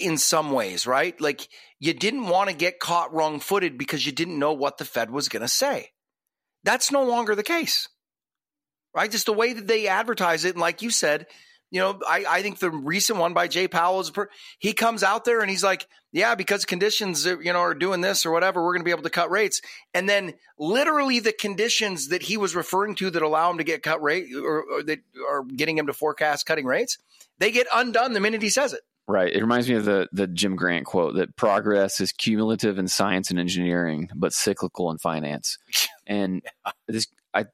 in 0.00 0.18
some 0.18 0.52
ways, 0.52 0.86
right? 0.86 1.18
Like 1.20 1.48
you 1.80 1.94
didn't 1.94 2.26
want 2.26 2.50
to 2.50 2.56
get 2.56 2.80
caught 2.80 3.12
wrong 3.12 3.40
footed 3.40 3.78
because 3.78 4.04
you 4.04 4.12
didn't 4.12 4.38
know 4.38 4.52
what 4.52 4.78
the 4.78 4.84
Fed 4.84 5.10
was 5.10 5.28
going 5.28 5.42
to 5.42 5.48
say. 5.48 5.90
That's 6.62 6.92
no 6.92 7.04
longer 7.04 7.34
the 7.34 7.42
case, 7.42 7.88
right? 8.94 9.10
Just 9.10 9.26
the 9.26 9.32
way 9.32 9.52
that 9.52 9.66
they 9.66 9.88
advertise 9.88 10.44
it. 10.44 10.54
And 10.54 10.60
like 10.60 10.82
you 10.82 10.90
said, 10.90 11.26
you 11.74 11.80
know, 11.80 11.98
I, 12.06 12.24
I 12.28 12.42
think 12.42 12.60
the 12.60 12.70
recent 12.70 13.18
one 13.18 13.34
by 13.34 13.48
Jay 13.48 13.66
Powell 13.66 13.98
is 13.98 14.08
per, 14.08 14.28
he 14.60 14.74
comes 14.74 15.02
out 15.02 15.24
there 15.24 15.40
and 15.40 15.50
he's 15.50 15.64
like, 15.64 15.88
yeah, 16.12 16.36
because 16.36 16.64
conditions, 16.64 17.26
uh, 17.26 17.40
you 17.40 17.52
know, 17.52 17.58
are 17.58 17.74
doing 17.74 18.00
this 18.00 18.24
or 18.24 18.30
whatever, 18.30 18.62
we're 18.62 18.74
going 18.74 18.82
to 18.82 18.84
be 18.84 18.92
able 18.92 19.02
to 19.02 19.10
cut 19.10 19.28
rates. 19.28 19.60
And 19.92 20.08
then 20.08 20.34
literally 20.56 21.18
the 21.18 21.32
conditions 21.32 22.10
that 22.10 22.22
he 22.22 22.36
was 22.36 22.54
referring 22.54 22.94
to 22.96 23.10
that 23.10 23.22
allow 23.22 23.50
him 23.50 23.58
to 23.58 23.64
get 23.64 23.82
cut 23.82 24.00
rate 24.00 24.26
or, 24.36 24.62
or 24.62 24.82
that 24.84 25.00
are 25.28 25.42
getting 25.42 25.76
him 25.76 25.88
to 25.88 25.92
forecast 25.92 26.46
cutting 26.46 26.64
rates, 26.64 26.96
they 27.40 27.50
get 27.50 27.66
undone 27.74 28.12
the 28.12 28.20
minute 28.20 28.40
he 28.40 28.50
says 28.50 28.72
it. 28.72 28.82
Right. 29.08 29.32
It 29.32 29.40
reminds 29.40 29.68
me 29.68 29.74
of 29.74 29.84
the 29.84 30.08
the 30.12 30.28
Jim 30.28 30.54
Grant 30.54 30.86
quote 30.86 31.16
that 31.16 31.34
progress 31.34 32.00
is 32.00 32.12
cumulative 32.12 32.78
in 32.78 32.86
science 32.86 33.30
and 33.30 33.38
engineering, 33.40 34.10
but 34.14 34.32
cyclical 34.32 34.92
in 34.92 34.98
finance. 34.98 35.58
And 36.06 36.42
this, 36.86 37.06
I, 37.32 37.46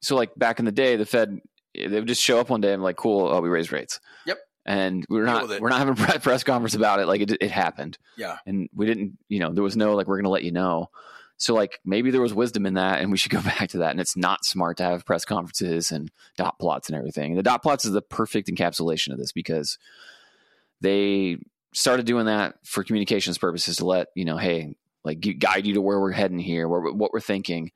so 0.00 0.16
like 0.16 0.34
back 0.34 0.58
in 0.58 0.64
the 0.64 0.72
day, 0.72 0.96
the 0.96 1.04
Fed 1.04 1.38
they 1.74 1.88
would 1.88 2.08
just 2.08 2.22
show 2.22 2.40
up 2.40 2.50
one 2.50 2.60
day 2.60 2.72
and 2.72 2.80
be 2.80 2.84
like, 2.84 2.96
cool, 2.96 3.28
oh, 3.28 3.40
we 3.40 3.48
raised 3.48 3.72
rates. 3.72 4.00
Yep. 4.26 4.38
And 4.66 5.06
we're 5.08 5.24
not 5.24 5.60
we're 5.60 5.70
not 5.70 5.78
having 5.78 5.94
a 6.14 6.20
press 6.20 6.44
conference 6.44 6.74
about 6.74 7.00
it. 7.00 7.06
Like 7.06 7.22
it 7.22 7.32
it 7.40 7.50
happened. 7.50 7.98
Yeah. 8.16 8.36
And 8.46 8.68
we 8.74 8.86
didn't, 8.86 9.18
you 9.28 9.40
know, 9.40 9.52
there 9.52 9.64
was 9.64 9.76
no 9.76 9.94
like 9.94 10.06
we're 10.06 10.16
going 10.16 10.24
to 10.24 10.30
let 10.30 10.44
you 10.44 10.52
know. 10.52 10.90
So 11.38 11.54
like 11.54 11.80
maybe 11.86 12.10
there 12.10 12.20
was 12.20 12.34
wisdom 12.34 12.66
in 12.66 12.74
that, 12.74 13.00
and 13.00 13.10
we 13.10 13.16
should 13.16 13.32
go 13.32 13.40
back 13.42 13.70
to 13.70 13.78
that. 13.78 13.92
And 13.92 14.00
it's 14.00 14.16
not 14.16 14.44
smart 14.44 14.76
to 14.76 14.84
have 14.84 15.06
press 15.06 15.24
conferences 15.24 15.90
and 15.90 16.10
dot 16.36 16.58
plots 16.58 16.88
and 16.88 16.96
everything. 16.96 17.32
And 17.32 17.38
the 17.38 17.42
dot 17.42 17.62
plots 17.62 17.84
is 17.84 17.92
the 17.92 18.02
perfect 18.02 18.48
encapsulation 18.48 19.12
of 19.12 19.18
this 19.18 19.32
because 19.32 19.78
they 20.80 21.38
started 21.72 22.04
doing 22.04 22.26
that 22.26 22.56
for 22.64 22.84
communications 22.84 23.38
purposes 23.38 23.76
to 23.76 23.86
let 23.86 24.08
you 24.14 24.24
know, 24.24 24.36
hey, 24.36 24.74
like 25.04 25.20
guide 25.38 25.66
you 25.66 25.74
to 25.74 25.80
where 25.80 26.00
we're 26.00 26.12
heading 26.12 26.38
here, 26.38 26.68
where 26.68 26.92
what 26.92 27.12
we're 27.12 27.20
thinking. 27.20 27.72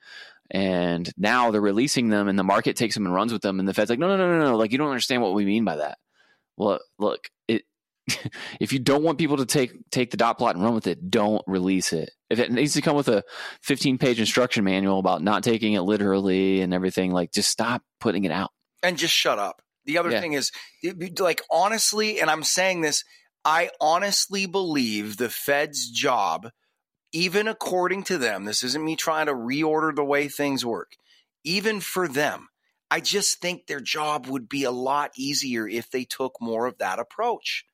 And 0.51 1.11
now 1.17 1.51
they're 1.51 1.61
releasing 1.61 2.09
them, 2.09 2.29
and 2.29 2.39
the 2.39 2.45
market 2.45 2.77
takes 2.77 2.95
them 2.95 3.07
and 3.07 3.15
runs 3.15 3.33
with 3.33 3.43
them. 3.43 3.59
And 3.59 3.69
the 3.69 3.75
Fed's 3.75 3.91
like, 3.91 3.99
no, 3.99 4.09
no, 4.09 4.17
no, 4.17 4.39
no, 4.39 4.45
no. 4.45 4.57
Like 4.57 4.73
you 4.73 4.79
don't 4.79 4.91
understand 4.91 5.23
what 5.23 5.35
we 5.35 5.45
mean 5.45 5.65
by 5.65 5.77
that. 5.77 5.99
Well, 6.57 6.81
look, 6.99 7.29
it. 7.49 7.63
if 8.61 8.73
you 8.73 8.79
don't 8.79 9.03
want 9.03 9.19
people 9.19 9.39
to 9.39 9.47
take 9.47 9.73
take 9.91 10.11
the 10.11 10.19
dot 10.19 10.37
plot 10.37 10.55
and 10.55 10.63
run 10.63 10.75
with 10.75 10.87
it, 10.87 11.11
don't 11.11 11.43
release 11.47 11.93
it. 11.93 12.11
If 12.29 12.39
it 12.39 12.53
needs 12.53 12.75
to 12.75 12.83
come 12.83 12.97
with 12.97 13.09
a 13.09 13.25
15 13.63 13.97
page 13.97 14.21
instruction 14.21 14.65
manual 14.65 14.99
about 14.99 15.23
not 15.23 15.43
taking 15.43 15.73
it 15.73 15.81
literally 15.81 16.61
and 16.61 16.75
everything, 16.75 17.13
like 17.13 17.33
just 17.33 17.49
stop 17.49 17.83
putting 18.01 18.25
it 18.25 18.31
out 18.31 18.51
and 18.83 18.99
just 18.99 19.15
shut 19.15 19.39
up. 19.39 19.63
The 19.87 19.99
other 19.99 20.11
yeah. 20.11 20.21
thing 20.21 20.33
is, 20.33 20.51
like, 21.19 21.43
honestly, 21.51 22.21
and 22.21 22.31
I'm 22.31 22.43
saying 22.43 22.81
this, 22.81 23.05
I 23.45 23.71
honestly 23.81 24.47
believe 24.47 25.17
the 25.17 25.29
Fed's 25.29 25.91
job, 25.91 26.51
even 27.15 27.47
according 27.47 28.03
to 28.03 28.19
them, 28.19 28.45
this 28.45 28.65
isn't 28.65 28.85
me 28.85 28.97
trying 28.97 29.27
to 29.27 29.35
reorder 29.35 29.95
the 29.95 30.05
way 30.05 30.27
things 30.27 30.67
work, 30.67 30.97
even 31.45 31.79
for 31.79 32.09
them, 32.09 32.49
I 32.91 33.01
just 33.01 33.41
think 33.41 33.67
their 33.67 33.81
job 33.81 34.27
would 34.27 34.49
be 34.49 34.65
a 34.65 34.73
lot 34.73 35.13
easier 35.17 35.67
if 35.67 35.91
they 35.91 36.05
took 36.05 36.35
more 36.41 36.67
of 36.67 36.79
that 36.79 36.99
approach. 36.99 37.65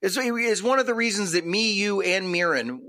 Is 0.00 0.16
is 0.16 0.62
one 0.62 0.78
of 0.78 0.86
the 0.86 0.94
reasons 0.94 1.32
that 1.32 1.44
me, 1.44 1.72
you, 1.72 2.00
and 2.00 2.32
Miran, 2.32 2.80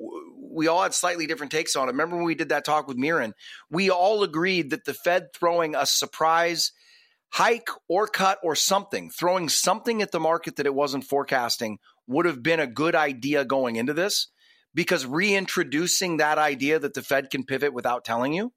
we 0.54 0.68
all 0.68 0.84
had 0.84 0.94
slightly 0.94 1.26
different 1.26 1.52
takes 1.52 1.76
on 1.76 1.88
it. 1.90 1.92
Remember 1.92 2.16
when 2.16 2.26
we 2.26 2.36
did 2.36 2.50
that 2.50 2.64
talk 2.64 2.88
with 2.88 2.98
Miran? 2.98 3.34
We 3.70 3.90
all 3.90 4.24
agreed 4.24 4.70
that 4.70 4.86
the 4.86 4.94
Fed 4.94 5.34
throwing 5.34 5.76
a 5.76 5.86
surprise 5.86 6.72
hike 7.30 7.70
or 7.90 8.08
cut 8.08 8.38
or 8.44 8.56
something, 8.56 9.10
throwing 9.10 9.50
something 9.50 10.02
at 10.02 10.12
the 10.12 10.20
market 10.20 10.58
that 10.58 10.68
it 10.68 10.76
wasn't 10.76 11.06
forecasting 11.06 11.80
would 12.08 12.28
have 12.28 12.44
been 12.44 12.60
a 12.60 12.68
good 12.68 12.96
idea 12.96 13.44
going 13.44 13.78
into 13.78 13.94
this 13.94 14.28
because 14.74 15.06
reintroducing 15.06 16.18
that 16.18 16.38
idea 16.38 16.80
that 16.80 16.94
the 16.94 17.02
Fed 17.02 17.30
can 17.30 17.44
pivot 17.44 17.74
without 17.74 18.06
telling 18.06 18.34
you. 18.34 18.52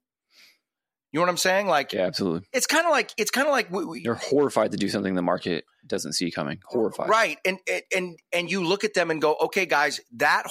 You 1.11 1.19
know 1.19 1.27
what 1.27 1.29
I'm 1.29 1.37
saying? 1.37 1.67
Like, 1.67 1.93
yeah, 1.93 2.01
absolutely. 2.01 2.45
It's 2.51 2.67
kind 2.67 2.85
of 2.85 2.91
like 2.91 3.13
it's 3.17 3.31
kind 3.31 3.47
of 3.47 3.53
like 3.53 3.71
we, 3.71 3.85
we, 3.85 4.03
they're 4.03 4.15
horrified 4.15 4.71
to 4.71 4.77
do 4.77 4.89
something 4.89 5.15
the 5.15 5.21
market 5.21 5.63
doesn't 5.87 6.11
see 6.11 6.29
coming. 6.29 6.59
Horrified, 6.65 7.07
right? 7.07 7.37
And 7.45 7.59
and 7.95 8.17
and 8.33 8.51
you 8.51 8.61
look 8.65 8.83
at 8.83 8.93
them 8.93 9.09
and 9.11 9.21
go, 9.21 9.35
okay, 9.43 9.65
guys, 9.65 10.01
that 10.15 10.43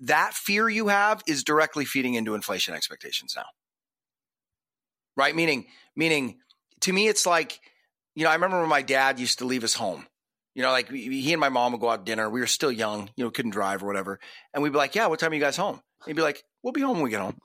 that 0.00 0.32
fear 0.32 0.70
you 0.70 0.88
have 0.88 1.22
is 1.26 1.44
directly 1.44 1.84
feeding 1.84 2.14
into 2.14 2.34
inflation 2.34 2.72
expectations 2.72 3.34
now, 3.36 3.44
right? 5.18 5.36
Meaning, 5.36 5.66
meaning, 5.94 6.38
to 6.80 6.94
me, 6.94 7.08
it's 7.08 7.26
like, 7.26 7.60
you 8.14 8.24
know, 8.24 8.30
I 8.30 8.34
remember 8.34 8.60
when 8.60 8.70
my 8.70 8.82
dad 8.82 9.20
used 9.20 9.40
to 9.40 9.44
leave 9.44 9.64
us 9.64 9.74
home. 9.74 10.06
You 10.56 10.62
know, 10.62 10.70
like 10.70 10.90
he 10.90 11.34
and 11.34 11.40
my 11.40 11.50
mom 11.50 11.72
would 11.72 11.82
go 11.82 11.90
out 11.90 12.06
to 12.06 12.10
dinner. 12.10 12.30
We 12.30 12.40
were 12.40 12.46
still 12.46 12.72
young, 12.72 13.10
you 13.14 13.24
know, 13.24 13.30
couldn't 13.30 13.50
drive 13.50 13.82
or 13.82 13.86
whatever, 13.86 14.18
and 14.54 14.62
we'd 14.62 14.72
be 14.72 14.78
like, 14.78 14.94
"Yeah, 14.94 15.06
what 15.06 15.18
time 15.18 15.32
are 15.32 15.34
you 15.34 15.40
guys 15.40 15.54
home?" 15.54 15.74
And 15.74 16.06
he'd 16.06 16.16
be 16.16 16.22
like, 16.22 16.42
"We'll 16.62 16.72
be 16.72 16.80
home 16.80 16.94
when 16.94 17.02
we 17.02 17.10
get 17.10 17.20
home." 17.20 17.38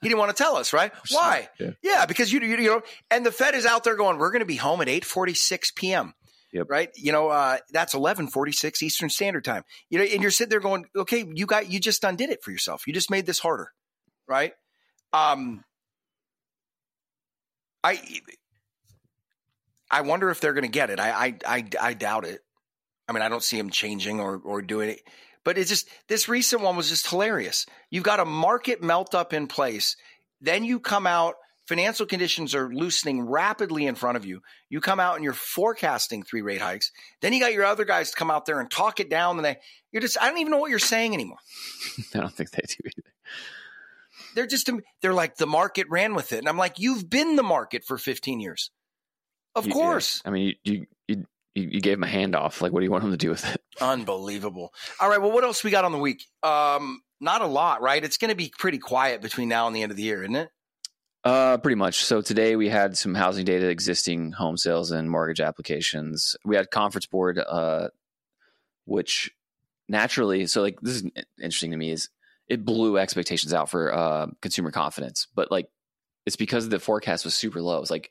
He 0.00 0.08
didn't 0.08 0.18
want 0.18 0.34
to 0.34 0.42
tell 0.42 0.56
us, 0.56 0.72
right? 0.72 0.90
Why? 1.10 1.50
Yeah. 1.60 1.72
yeah, 1.82 2.06
because 2.06 2.32
you, 2.32 2.40
you 2.40 2.56
you 2.56 2.70
know, 2.70 2.82
and 3.10 3.26
the 3.26 3.32
Fed 3.32 3.54
is 3.54 3.66
out 3.66 3.84
there 3.84 3.96
going, 3.96 4.16
"We're 4.16 4.30
going 4.30 4.40
to 4.40 4.46
be 4.46 4.56
home 4.56 4.80
at 4.80 4.88
eight 4.88 5.04
forty 5.04 5.34
six 5.34 5.70
p.m." 5.72 6.14
Yep. 6.54 6.70
Right. 6.70 6.88
You 6.96 7.12
know, 7.12 7.28
uh, 7.28 7.58
that's 7.72 7.92
1146 7.92 8.82
Eastern 8.82 9.10
Standard 9.10 9.44
Time. 9.44 9.64
You 9.90 9.98
know, 9.98 10.04
and 10.06 10.22
you're 10.22 10.30
sitting 10.30 10.48
there 10.48 10.60
going, 10.60 10.86
okay, 10.96 11.26
you 11.34 11.44
got, 11.44 11.70
you 11.70 11.78
just 11.78 12.02
undid 12.04 12.30
it 12.30 12.42
for 12.42 12.50
yourself. 12.50 12.86
You 12.86 12.94
just 12.94 13.10
made 13.10 13.26
this 13.26 13.38
harder. 13.38 13.70
Right. 14.26 14.54
Um, 15.12 15.62
I, 17.84 18.00
I 19.90 20.02
wonder 20.02 20.30
if 20.30 20.40
they're 20.40 20.52
going 20.52 20.64
to 20.64 20.68
get 20.68 20.90
it. 20.90 21.00
I, 21.00 21.10
I, 21.10 21.34
I, 21.46 21.64
I, 21.80 21.94
doubt 21.94 22.24
it. 22.24 22.40
I 23.08 23.12
mean, 23.12 23.22
I 23.22 23.28
don't 23.28 23.42
see 23.42 23.56
them 23.56 23.70
changing 23.70 24.20
or, 24.20 24.36
or 24.44 24.60
doing 24.60 24.90
it, 24.90 25.00
but 25.44 25.56
it's 25.56 25.70
just, 25.70 25.88
this 26.08 26.28
recent 26.28 26.62
one 26.62 26.76
was 26.76 26.88
just 26.88 27.08
hilarious. 27.08 27.64
You've 27.90 28.04
got 28.04 28.20
a 28.20 28.24
market 28.24 28.82
melt 28.82 29.14
up 29.14 29.32
in 29.32 29.46
place. 29.46 29.96
Then 30.40 30.64
you 30.64 30.78
come 30.78 31.06
out 31.06 31.36
financial 31.68 32.06
conditions 32.06 32.54
are 32.54 32.72
loosening 32.72 33.20
rapidly 33.20 33.86
in 33.86 33.94
front 33.94 34.16
of 34.16 34.24
you. 34.24 34.40
You 34.70 34.80
come 34.80 34.98
out 34.98 35.16
and 35.16 35.24
you're 35.24 35.34
forecasting 35.34 36.22
three 36.22 36.40
rate 36.40 36.62
hikes. 36.62 36.90
Then 37.20 37.34
you 37.34 37.40
got 37.40 37.52
your 37.52 37.66
other 37.66 37.84
guys 37.84 38.10
to 38.10 38.16
come 38.16 38.30
out 38.30 38.46
there 38.46 38.58
and 38.58 38.70
talk 38.70 39.00
it 39.00 39.10
down. 39.10 39.36
And 39.36 39.44
they, 39.44 39.58
you're 39.92 40.00
just, 40.00 40.16
I 40.20 40.28
don't 40.28 40.38
even 40.38 40.50
know 40.50 40.58
what 40.58 40.70
you're 40.70 40.78
saying 40.78 41.12
anymore. 41.12 41.36
I 42.14 42.20
don't 42.20 42.32
think 42.32 42.50
they 42.50 42.62
do 42.66 42.76
either. 42.86 43.12
They're 44.34 44.46
just, 44.46 44.70
they're 45.02 45.12
like, 45.12 45.36
the 45.36 45.46
market 45.46 45.86
ran 45.90 46.14
with 46.14 46.32
it. 46.32 46.38
And 46.38 46.48
I'm 46.48 46.56
like, 46.56 46.78
you've 46.78 47.10
been 47.10 47.36
the 47.36 47.42
market 47.42 47.84
for 47.84 47.98
15 47.98 48.40
years. 48.40 48.70
Of 49.54 49.66
you, 49.66 49.72
course. 49.72 50.22
Yeah. 50.24 50.30
I 50.30 50.32
mean, 50.32 50.54
you, 50.64 50.86
you, 51.06 51.26
you, 51.54 51.68
you 51.72 51.80
gave 51.80 51.98
him 51.98 52.04
a 52.04 52.08
handoff. 52.08 52.60
Like, 52.60 52.72
what 52.72 52.80
do 52.80 52.84
you 52.84 52.90
want 52.90 53.04
him 53.04 53.10
to 53.10 53.16
do 53.16 53.30
with 53.30 53.44
it? 53.52 53.60
Unbelievable. 53.80 54.72
All 55.00 55.08
right. 55.08 55.20
Well, 55.20 55.32
what 55.32 55.44
else 55.44 55.64
we 55.64 55.70
got 55.70 55.84
on 55.84 55.92
the 55.92 55.98
week? 55.98 56.24
Um, 56.42 57.02
not 57.20 57.42
a 57.42 57.46
lot, 57.46 57.82
right? 57.82 58.02
It's 58.02 58.16
going 58.16 58.30
to 58.30 58.36
be 58.36 58.52
pretty 58.56 58.78
quiet 58.78 59.22
between 59.22 59.48
now 59.48 59.66
and 59.66 59.74
the 59.74 59.82
end 59.82 59.90
of 59.90 59.96
the 59.96 60.04
year, 60.04 60.22
isn't 60.22 60.36
it? 60.36 60.50
Uh, 61.24 61.58
pretty 61.58 61.74
much. 61.74 62.04
So 62.04 62.20
today 62.20 62.56
we 62.56 62.68
had 62.68 62.96
some 62.96 63.14
housing 63.14 63.44
data, 63.44 63.68
existing 63.68 64.32
home 64.32 64.56
sales, 64.56 64.92
and 64.92 65.10
mortgage 65.10 65.40
applications. 65.40 66.36
We 66.44 66.56
had 66.56 66.70
conference 66.70 67.06
board, 67.06 67.38
uh, 67.38 67.88
which 68.84 69.30
naturally, 69.88 70.46
so 70.46 70.62
like 70.62 70.80
this 70.80 70.96
is 70.96 71.10
interesting 71.38 71.72
to 71.72 71.76
me 71.76 71.90
is 71.90 72.08
it 72.48 72.64
blew 72.64 72.98
expectations 72.98 73.52
out 73.52 73.68
for 73.68 73.92
uh, 73.92 74.26
consumer 74.40 74.70
confidence, 74.70 75.26
but 75.34 75.50
like 75.50 75.68
it's 76.24 76.36
because 76.36 76.68
the 76.68 76.78
forecast 76.78 77.24
was 77.24 77.34
super 77.34 77.60
low. 77.60 77.80
It's 77.80 77.90
like 77.90 78.10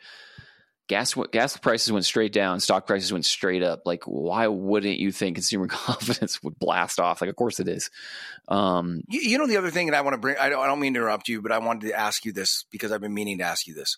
gas 0.87 1.15
gas 1.31 1.57
prices 1.57 1.91
went 1.91 2.05
straight 2.05 2.31
down, 2.31 2.59
stock 2.59 2.87
prices 2.87 3.11
went 3.11 3.25
straight 3.25 3.63
up. 3.63 3.81
Like, 3.85 4.03
why 4.05 4.47
wouldn't 4.47 4.97
you 4.97 5.11
think 5.11 5.35
consumer 5.35 5.67
confidence 5.67 6.41
would 6.43 6.57
blast 6.59 6.99
off? 6.99 7.21
Like, 7.21 7.29
of 7.29 7.35
course 7.35 7.59
it 7.59 7.67
is. 7.67 7.89
Um, 8.47 9.01
you, 9.07 9.21
you, 9.21 9.37
know, 9.37 9.47
the 9.47 9.57
other 9.57 9.69
thing 9.69 9.87
that 9.87 9.95
I 9.95 10.01
want 10.01 10.13
to 10.13 10.17
bring, 10.17 10.37
I 10.37 10.49
don't, 10.49 10.63
I 10.63 10.67
don't 10.67 10.79
mean 10.79 10.93
to 10.93 10.99
interrupt 10.99 11.27
you, 11.27 11.41
but 11.41 11.51
I 11.51 11.59
wanted 11.59 11.87
to 11.87 11.93
ask 11.93 12.25
you 12.25 12.31
this 12.31 12.65
because 12.71 12.91
I've 12.91 13.01
been 13.01 13.13
meaning 13.13 13.39
to 13.39 13.43
ask 13.43 13.67
you 13.67 13.73
this. 13.73 13.97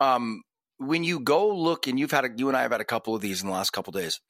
Um, 0.00 0.42
when 0.78 1.04
you 1.04 1.20
go 1.20 1.54
look, 1.54 1.86
and 1.86 1.98
you've 1.98 2.10
had 2.10 2.24
a, 2.24 2.30
you 2.34 2.48
and 2.48 2.56
I 2.56 2.62
have 2.62 2.72
had 2.72 2.80
a 2.80 2.86
couple 2.86 3.14
of 3.14 3.20
these 3.20 3.42
in 3.42 3.48
the 3.48 3.52
last 3.52 3.70
couple 3.70 3.92
days. 3.92 4.20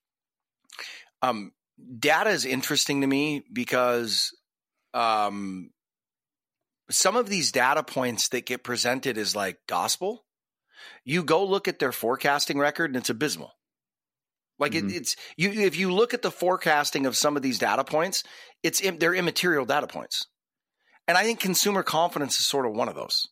Um, 1.23 1.53
data 1.99 2.31
is 2.31 2.45
interesting 2.45 3.03
to 3.03 3.07
me 3.07 3.45
because 3.53 4.37
um, 4.95 5.71
some 6.91 7.15
of 7.15 7.29
these 7.29 7.53
data 7.53 7.85
points 7.85 8.29
that 8.31 8.47
get 8.47 8.65
presented 8.65 9.17
is 9.17 9.37
like 9.37 9.59
gospel 9.69 10.25
you 11.05 11.23
go 11.23 11.45
look 11.45 11.69
at 11.69 11.79
their 11.79 11.93
forecasting 11.93 12.59
record 12.59 12.91
and 12.91 12.97
it's 12.97 13.11
abysmal. 13.11 13.53
Like 14.59 14.73
mm-hmm. 14.73 14.91
it, 14.91 14.97
it's 14.97 15.17
you 15.37 15.51
if 15.51 15.77
you 15.77 15.93
look 15.93 16.15
at 16.15 16.23
the 16.23 16.31
forecasting 16.31 17.07
of 17.07 17.17
some 17.17 17.37
of 17.37 17.43
these 17.43 17.59
data 17.59 17.83
points, 17.83 18.23
it's 18.63 18.81
they're 18.99 19.15
immaterial 19.15 19.65
data 19.65 19.87
points. 19.87 20.27
And 21.09 21.17
I 21.17 21.25
think 21.25 21.41
consumer 21.41 21.83
confidence 21.83 22.39
is 22.39 22.47
sort 22.47 22.67
of 22.67 22.73
one 22.73 22.89
of 22.89 22.95
those. 22.95 23.27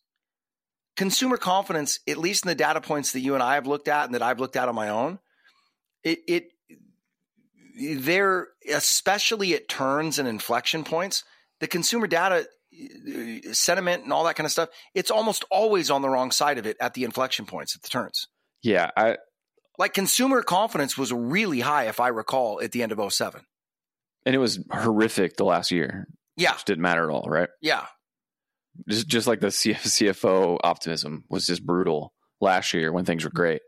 Consumer 0.96 1.36
confidence, 1.36 2.00
at 2.08 2.16
least 2.16 2.44
in 2.44 2.48
the 2.48 2.54
data 2.56 2.80
points 2.80 3.12
that 3.12 3.20
you 3.20 3.34
and 3.34 3.42
I 3.42 3.54
have 3.54 3.68
looked 3.68 3.86
at 3.86 4.06
and 4.06 4.14
that 4.14 4.22
I've 4.22 4.40
looked 4.40 4.56
at 4.56 4.68
on 4.68 4.74
my 4.74 4.88
own, 4.88 5.18
it 6.02 6.18
it 6.26 6.44
they're 7.78 8.48
especially 8.68 9.54
at 9.54 9.68
turns 9.68 10.18
and 10.18 10.26
inflection 10.26 10.82
points, 10.82 11.22
the 11.60 11.68
consumer 11.68 12.06
data 12.06 12.48
Uh, 12.70 13.52
sentiment 13.52 14.04
and 14.04 14.12
all 14.12 14.24
that 14.24 14.36
kind 14.36 14.44
of 14.44 14.52
stuff, 14.52 14.68
it's 14.94 15.10
almost 15.10 15.44
always 15.50 15.90
on 15.90 16.02
the 16.02 16.08
wrong 16.08 16.30
side 16.30 16.58
of 16.58 16.66
it 16.66 16.76
at 16.80 16.94
the 16.94 17.04
inflection 17.04 17.46
points, 17.46 17.74
at 17.74 17.82
the 17.82 17.88
turns. 17.88 18.28
Yeah. 18.62 18.90
I, 18.96 19.16
like 19.78 19.94
consumer 19.94 20.42
confidence 20.42 20.98
was 20.98 21.12
really 21.12 21.60
high, 21.60 21.88
if 21.88 21.98
I 21.98 22.08
recall, 22.08 22.60
at 22.60 22.72
the 22.72 22.82
end 22.82 22.92
of 22.92 23.12
07. 23.12 23.40
And 24.26 24.34
it 24.34 24.38
was 24.38 24.58
horrific 24.70 25.36
the 25.36 25.44
last 25.44 25.70
year. 25.70 26.08
Yeah. 26.36 26.54
It 26.54 26.64
didn't 26.66 26.82
matter 26.82 27.08
at 27.08 27.14
all, 27.14 27.26
right? 27.26 27.48
Yeah. 27.62 27.86
Just, 28.88 29.08
just 29.08 29.26
like 29.26 29.40
the 29.40 29.48
CFO 29.48 30.58
optimism 30.62 31.24
was 31.30 31.46
just 31.46 31.64
brutal 31.64 32.12
last 32.40 32.74
year 32.74 32.92
when 32.92 33.04
things 33.04 33.24
were 33.24 33.30
mm-hmm. 33.30 33.36
great. 33.36 33.62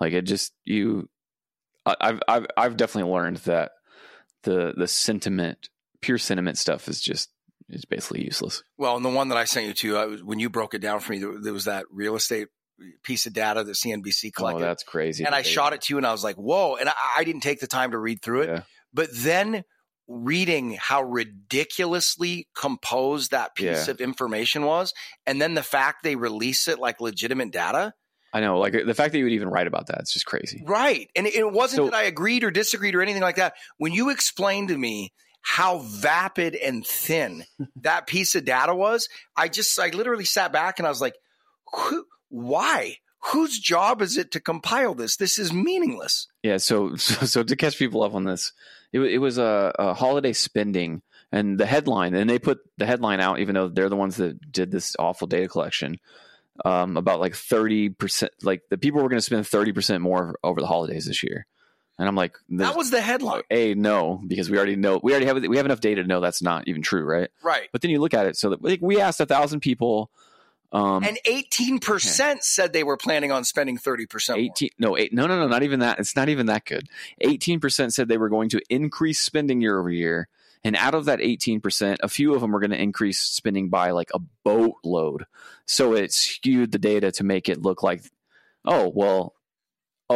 Like 0.00 0.12
it 0.14 0.22
just, 0.22 0.52
you, 0.64 1.08
I've, 1.84 2.20
I've, 2.26 2.46
I've 2.56 2.76
definitely 2.76 3.12
learned 3.12 3.36
that 3.38 3.72
the, 4.44 4.72
the 4.76 4.88
sentiment, 4.88 5.68
pure 6.00 6.18
sentiment 6.18 6.56
stuff 6.56 6.88
is 6.88 7.00
just 7.02 7.28
is 7.72 7.84
basically 7.84 8.24
useless. 8.24 8.62
Well, 8.78 8.96
and 8.96 9.04
the 9.04 9.10
one 9.10 9.28
that 9.28 9.38
I 9.38 9.44
sent 9.44 9.66
you 9.66 9.74
to, 9.74 9.96
I 9.96 10.06
when 10.24 10.38
you 10.38 10.50
broke 10.50 10.74
it 10.74 10.80
down 10.80 11.00
for 11.00 11.12
me, 11.12 11.18
there, 11.18 11.32
there, 11.40 11.52
was 11.52 11.64
that 11.64 11.86
real 11.90 12.16
estate 12.16 12.48
piece 13.02 13.26
of 13.26 13.32
data 13.32 13.64
that 13.64 13.72
CNBC 13.72 14.28
oh, 14.28 14.30
collected. 14.36 14.62
Oh, 14.62 14.66
that's 14.66 14.82
crazy. 14.82 15.24
And 15.24 15.34
I 15.34 15.42
shot 15.42 15.72
it 15.72 15.82
to 15.82 15.94
you, 15.94 15.98
and 15.98 16.06
I 16.06 16.12
was 16.12 16.24
like, 16.24 16.36
"Whoa!" 16.36 16.76
And 16.76 16.88
I, 16.88 16.92
I 17.18 17.24
didn't 17.24 17.42
take 17.42 17.60
the 17.60 17.66
time 17.66 17.92
to 17.92 17.98
read 17.98 18.22
through 18.22 18.42
it, 18.42 18.48
yeah. 18.48 18.62
but 18.92 19.08
then 19.12 19.64
reading 20.08 20.72
how 20.72 21.02
ridiculously 21.02 22.48
composed 22.56 23.30
that 23.30 23.54
piece 23.54 23.86
yeah. 23.86 23.90
of 23.90 24.00
information 24.00 24.64
was, 24.64 24.92
and 25.26 25.40
then 25.40 25.54
the 25.54 25.62
fact 25.62 26.02
they 26.02 26.16
release 26.16 26.68
it 26.68 26.78
like 26.78 27.00
legitimate 27.00 27.52
data. 27.52 27.94
I 28.32 28.40
know, 28.40 28.58
like 28.58 28.72
the 28.72 28.94
fact 28.94 29.12
that 29.12 29.18
you 29.18 29.24
would 29.24 29.32
even 29.32 29.48
write 29.48 29.66
about 29.66 29.88
that, 29.88 29.98
it's 30.00 30.12
just 30.12 30.26
crazy. 30.26 30.62
Right. 30.64 31.08
And 31.16 31.26
it 31.26 31.50
wasn't 31.50 31.78
so, 31.78 31.84
that 31.86 31.94
I 31.94 32.02
agreed 32.04 32.44
or 32.44 32.52
disagreed 32.52 32.94
or 32.94 33.02
anything 33.02 33.22
like 33.22 33.36
that. 33.36 33.54
When 33.78 33.92
you 33.92 34.10
explained 34.10 34.68
to 34.68 34.78
me 34.78 35.12
how 35.42 35.78
vapid 35.78 36.54
and 36.54 36.86
thin 36.86 37.44
that 37.76 38.06
piece 38.06 38.34
of 38.34 38.44
data 38.44 38.74
was, 38.74 39.08
I 39.36 39.48
just, 39.48 39.78
I 39.78 39.88
literally 39.88 40.24
sat 40.24 40.52
back 40.52 40.78
and 40.78 40.86
I 40.86 40.90
was 40.90 41.00
like, 41.00 41.14
Who, 41.74 42.04
why? 42.28 42.96
Whose 43.32 43.58
job 43.58 44.00
is 44.00 44.16
it 44.16 44.30
to 44.32 44.40
compile 44.40 44.94
this? 44.94 45.16
This 45.16 45.38
is 45.38 45.52
meaningless. 45.52 46.26
Yeah. 46.42 46.56
So, 46.56 46.94
so, 46.96 47.26
so 47.26 47.42
to 47.42 47.56
catch 47.56 47.78
people 47.78 48.02
up 48.02 48.14
on 48.14 48.24
this, 48.24 48.52
it, 48.92 49.00
it 49.00 49.18
was 49.18 49.38
a, 49.38 49.72
a 49.78 49.94
holiday 49.94 50.32
spending 50.32 51.02
and 51.32 51.58
the 51.58 51.66
headline, 51.66 52.14
and 52.14 52.28
they 52.28 52.38
put 52.38 52.58
the 52.76 52.86
headline 52.86 53.20
out, 53.20 53.38
even 53.38 53.54
though 53.54 53.68
they're 53.68 53.88
the 53.88 53.96
ones 53.96 54.16
that 54.16 54.50
did 54.50 54.70
this 54.70 54.96
awful 54.98 55.26
data 55.26 55.48
collection. 55.48 55.96
Um, 56.62 56.98
about 56.98 57.20
like 57.20 57.32
30%, 57.32 58.28
like 58.42 58.62
the 58.68 58.76
people 58.76 59.00
were 59.00 59.08
going 59.08 59.16
to 59.18 59.22
spend 59.22 59.46
30% 59.46 60.00
more 60.00 60.36
over 60.44 60.60
the 60.60 60.66
holidays 60.66 61.06
this 61.06 61.22
year. 61.22 61.46
And 62.00 62.08
I'm 62.08 62.16
like, 62.16 62.34
that 62.48 62.76
was 62.76 62.90
the 62.90 63.02
headline. 63.02 63.42
A 63.50 63.74
no, 63.74 64.22
because 64.26 64.48
we 64.48 64.56
already 64.56 64.74
know 64.74 64.98
we 65.02 65.12
already 65.12 65.26
have 65.26 65.36
we 65.36 65.58
have 65.58 65.66
enough 65.66 65.80
data 65.80 66.00
to 66.00 66.08
know 66.08 66.20
that's 66.20 66.40
not 66.40 66.66
even 66.66 66.80
true, 66.80 67.04
right? 67.04 67.28
Right. 67.42 67.68
But 67.72 67.82
then 67.82 67.90
you 67.90 68.00
look 68.00 68.14
at 68.14 68.24
it, 68.24 68.38
so 68.38 68.48
that 68.48 68.64
like, 68.64 68.80
we 68.80 69.02
asked 69.02 69.20
a 69.20 69.26
thousand 69.26 69.60
people, 69.60 70.10
um, 70.72 71.04
and 71.04 71.18
eighteen 71.26 71.78
percent 71.78 72.42
said 72.42 72.72
they 72.72 72.84
were 72.84 72.96
planning 72.96 73.32
on 73.32 73.44
spending 73.44 73.76
thirty 73.76 74.06
percent. 74.06 74.38
Eighteen, 74.38 74.70
no, 74.78 74.96
eight, 74.96 75.12
no, 75.12 75.26
no, 75.26 75.38
no, 75.40 75.46
not 75.46 75.62
even 75.62 75.80
that. 75.80 75.98
It's 75.98 76.16
not 76.16 76.30
even 76.30 76.46
that 76.46 76.64
good. 76.64 76.88
Eighteen 77.20 77.60
percent 77.60 77.92
said 77.92 78.08
they 78.08 78.16
were 78.16 78.30
going 78.30 78.48
to 78.48 78.62
increase 78.70 79.20
spending 79.20 79.60
year 79.60 79.78
over 79.78 79.90
year, 79.90 80.28
and 80.64 80.76
out 80.76 80.94
of 80.94 81.04
that 81.04 81.20
eighteen 81.20 81.60
percent, 81.60 82.00
a 82.02 82.08
few 82.08 82.32
of 82.32 82.40
them 82.40 82.50
were 82.50 82.60
going 82.60 82.70
to 82.70 82.80
increase 82.80 83.20
spending 83.20 83.68
by 83.68 83.90
like 83.90 84.10
a 84.14 84.20
boatload. 84.42 85.26
So 85.66 85.94
it 85.94 86.14
skewed 86.14 86.72
the 86.72 86.78
data 86.78 87.12
to 87.12 87.24
make 87.24 87.50
it 87.50 87.60
look 87.60 87.82
like, 87.82 88.04
oh 88.64 88.90
well, 88.94 89.34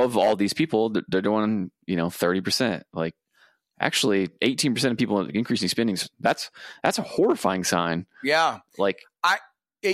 of 0.03 0.17
all 0.17 0.37
these 0.37 0.53
people, 0.53 0.95
they're 1.09 1.23
doing, 1.23 1.71
you 1.87 1.97
know, 1.97 2.09
30%. 2.09 2.83
Like 2.93 3.15
actually 3.81 4.29
18% 4.43 4.91
of 4.91 4.97
people 4.97 5.21
increasing 5.27 5.69
spending. 5.69 5.97
That's, 6.21 6.51
that's 6.83 6.99
a 6.99 7.03
horrifying 7.03 7.65
sign. 7.65 8.07
Yeah. 8.23 8.59
Like 8.77 9.01
I, 9.23 9.39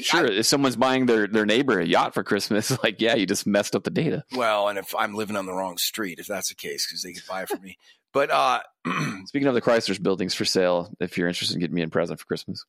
sure, 0.00 0.30
I, 0.30 0.34
if 0.34 0.46
someone's 0.46 0.76
buying 0.76 1.06
their 1.06 1.26
their 1.26 1.46
neighbor 1.46 1.80
a 1.80 1.86
yacht 1.86 2.14
for 2.14 2.22
Christmas, 2.22 2.76
like 2.82 3.00
yeah, 3.00 3.14
you 3.14 3.26
just 3.26 3.46
messed 3.46 3.74
up 3.74 3.84
the 3.84 3.90
data. 3.90 4.24
Well, 4.34 4.68
and 4.68 4.78
if 4.78 4.94
I'm 4.94 5.14
living 5.14 5.36
on 5.36 5.46
the 5.46 5.52
wrong 5.52 5.78
street, 5.78 6.18
if 6.18 6.26
that's 6.26 6.48
the 6.48 6.54
case, 6.54 6.86
because 6.86 7.02
they 7.02 7.12
could 7.12 7.26
buy 7.28 7.42
it 7.42 7.48
for 7.48 7.58
me. 7.58 7.76
But 8.12 8.30
uh, 8.30 8.60
speaking 9.26 9.48
of 9.48 9.54
the 9.54 9.60
Chrysler's 9.60 9.98
buildings 9.98 10.34
for 10.34 10.44
sale, 10.44 10.92
if 11.00 11.16
you're 11.16 11.28
interested 11.28 11.54
in 11.54 11.60
getting 11.60 11.74
me 11.74 11.82
a 11.82 11.88
present 11.88 12.18
for 12.18 12.26
Christmas, 12.26 12.64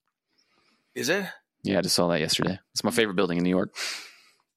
is 0.95 1.09
it? 1.09 1.25
Yeah, 1.63 1.77
I 1.77 1.81
just 1.81 1.95
saw 1.95 2.07
that 2.07 2.19
yesterday. 2.19 2.59
It's 2.73 2.83
my 2.83 2.91
favorite 2.91 3.15
building 3.15 3.37
in 3.37 3.43
New 3.43 3.49
York. 3.49 3.75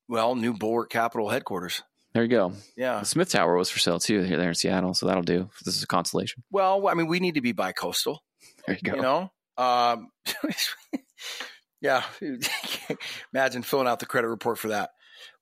Well, 0.08 0.34
new 0.34 0.54
Bulwark 0.54 0.90
Capital 0.90 1.28
headquarters. 1.28 1.82
There 2.14 2.22
you 2.22 2.28
go. 2.28 2.52
Yeah. 2.76 3.00
The 3.00 3.06
Smith 3.06 3.28
Tower 3.30 3.56
was 3.56 3.68
for 3.68 3.80
sale 3.80 3.98
too 3.98 4.22
here 4.22 4.36
there 4.36 4.48
in 4.48 4.54
Seattle, 4.54 4.94
so 4.94 5.06
that'll 5.06 5.24
do. 5.24 5.50
This 5.64 5.76
is 5.76 5.82
a 5.82 5.88
consolation. 5.88 6.44
Well, 6.50 6.86
I 6.86 6.94
mean, 6.94 7.08
we 7.08 7.18
need 7.18 7.34
to 7.34 7.40
be 7.40 7.52
bi-coastal. 7.52 8.22
There 8.66 8.76
you 8.76 8.82
go. 8.82 8.96
You 8.96 9.02
know? 9.02 9.32
Um, 9.58 10.10
yeah. 11.80 12.04
Imagine 13.34 13.62
filling 13.62 13.88
out 13.88 13.98
the 13.98 14.06
credit 14.06 14.28
report 14.28 14.58
for 14.58 14.68
that. 14.68 14.90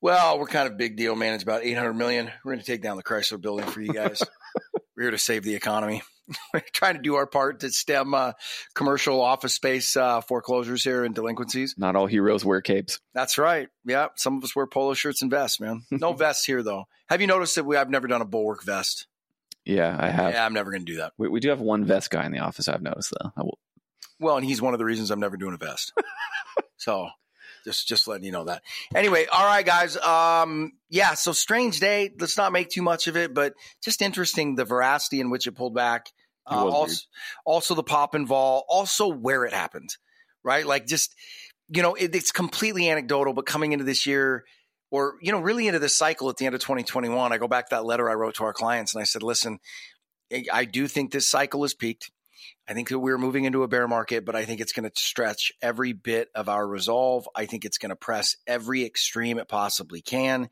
Well, 0.00 0.38
we're 0.38 0.46
kind 0.46 0.66
of 0.66 0.78
big 0.78 0.96
deal, 0.96 1.14
man. 1.14 1.34
It's 1.34 1.42
about 1.42 1.62
800 1.62 1.92
million. 1.92 2.30
We're 2.44 2.52
going 2.52 2.60
to 2.60 2.66
take 2.66 2.82
down 2.82 2.96
the 2.96 3.02
Chrysler 3.02 3.40
building 3.40 3.66
for 3.66 3.80
you 3.80 3.92
guys. 3.92 4.22
we're 4.96 5.04
here 5.04 5.10
to 5.10 5.18
save 5.18 5.44
the 5.44 5.54
economy. 5.54 6.02
We're 6.52 6.60
trying 6.72 6.94
to 6.94 7.02
do 7.02 7.14
our 7.16 7.26
part 7.26 7.60
to 7.60 7.70
stem 7.70 8.14
uh, 8.14 8.32
commercial 8.74 9.20
office 9.20 9.54
space 9.54 9.96
uh, 9.96 10.20
foreclosures 10.20 10.84
here 10.84 11.04
and 11.04 11.14
delinquencies. 11.14 11.74
Not 11.76 11.96
all 11.96 12.06
heroes 12.06 12.44
wear 12.44 12.60
capes. 12.60 13.00
That's 13.14 13.38
right. 13.38 13.68
Yeah, 13.84 14.08
some 14.16 14.38
of 14.38 14.44
us 14.44 14.54
wear 14.54 14.66
polo 14.66 14.94
shirts 14.94 15.22
and 15.22 15.30
vests, 15.30 15.60
man. 15.60 15.82
No 15.90 16.12
vests 16.12 16.44
here 16.44 16.62
though. 16.62 16.84
Have 17.08 17.20
you 17.20 17.26
noticed 17.26 17.56
that 17.56 17.64
we? 17.64 17.76
I've 17.76 17.90
never 17.90 18.08
done 18.08 18.22
a 18.22 18.26
bulwark 18.26 18.64
vest. 18.64 19.06
Yeah, 19.64 19.96
I 19.98 20.08
have. 20.08 20.32
Yeah, 20.32 20.44
I'm 20.44 20.54
never 20.54 20.70
going 20.70 20.84
to 20.84 20.92
do 20.92 20.98
that. 20.98 21.12
We, 21.18 21.28
we, 21.28 21.40
do 21.40 21.50
have 21.50 21.60
one 21.60 21.84
vest 21.84 22.10
guy 22.10 22.26
in 22.26 22.32
the 22.32 22.40
office. 22.40 22.68
I've 22.68 22.82
noticed 22.82 23.12
though. 23.20 23.30
Will... 23.36 23.58
Well, 24.18 24.36
and 24.36 24.44
he's 24.44 24.60
one 24.60 24.74
of 24.74 24.78
the 24.78 24.84
reasons 24.84 25.10
I'm 25.10 25.20
never 25.20 25.36
doing 25.36 25.54
a 25.54 25.56
vest. 25.56 25.92
so 26.76 27.08
just 27.64 27.86
just 27.86 28.08
letting 28.08 28.24
you 28.24 28.32
know 28.32 28.44
that. 28.44 28.62
Anyway, 28.94 29.26
all 29.30 29.46
right, 29.46 29.64
guys. 29.64 29.96
Um, 29.96 30.72
yeah. 30.88 31.14
So 31.14 31.32
strange 31.32 31.80
day. 31.80 32.10
Let's 32.18 32.36
not 32.36 32.52
make 32.52 32.70
too 32.70 32.82
much 32.82 33.06
of 33.06 33.16
it, 33.16 33.34
but 33.34 33.54
just 33.82 34.02
interesting 34.02 34.56
the 34.56 34.64
veracity 34.64 35.20
in 35.20 35.30
which 35.30 35.46
it 35.46 35.52
pulled 35.52 35.74
back. 35.74 36.06
Uh, 36.50 36.66
also, 36.66 37.00
also 37.44 37.74
the 37.74 37.82
pop 37.82 38.14
and 38.14 38.26
vol. 38.26 38.64
Also 38.68 39.08
where 39.08 39.44
it 39.44 39.52
happened. 39.52 39.90
Right. 40.44 40.66
Like 40.66 40.86
just 40.86 41.14
you 41.68 41.82
know 41.82 41.94
it, 41.94 42.14
it's 42.14 42.32
completely 42.32 42.88
anecdotal, 42.88 43.32
but 43.32 43.46
coming 43.46 43.72
into 43.72 43.84
this 43.84 44.06
year. 44.06 44.44
Or 44.90 45.14
you 45.22 45.32
know, 45.32 45.40
really 45.40 45.68
into 45.68 45.78
this 45.78 45.96
cycle 45.96 46.28
at 46.28 46.36
the 46.36 46.44
end 46.44 46.54
of 46.54 46.60
2021, 46.60 47.32
I 47.32 47.38
go 47.38 47.48
back 47.48 47.70
to 47.70 47.76
that 47.76 47.86
letter 47.86 48.10
I 48.10 48.14
wrote 48.14 48.34
to 48.34 48.44
our 48.44 48.52
clients, 48.52 48.94
and 48.94 49.00
I 49.00 49.04
said, 49.04 49.22
"Listen, 49.22 49.58
I 50.52 50.64
do 50.64 50.86
think 50.86 51.12
this 51.12 51.28
cycle 51.28 51.64
is 51.64 51.74
peaked. 51.74 52.10
I 52.68 52.74
think 52.74 52.88
that 52.88 52.98
we're 52.98 53.18
moving 53.18 53.44
into 53.44 53.62
a 53.62 53.68
bear 53.68 53.88
market, 53.88 54.24
but 54.24 54.36
I 54.36 54.44
think 54.44 54.60
it's 54.60 54.72
going 54.72 54.88
to 54.88 55.00
stretch 55.00 55.52
every 55.60 55.92
bit 55.92 56.28
of 56.34 56.48
our 56.48 56.66
resolve. 56.66 57.28
I 57.34 57.46
think 57.46 57.64
it's 57.64 57.78
going 57.78 57.90
to 57.90 57.96
press 57.96 58.36
every 58.46 58.84
extreme 58.84 59.38
it 59.38 59.48
possibly 59.48 60.00
can. 60.00 60.48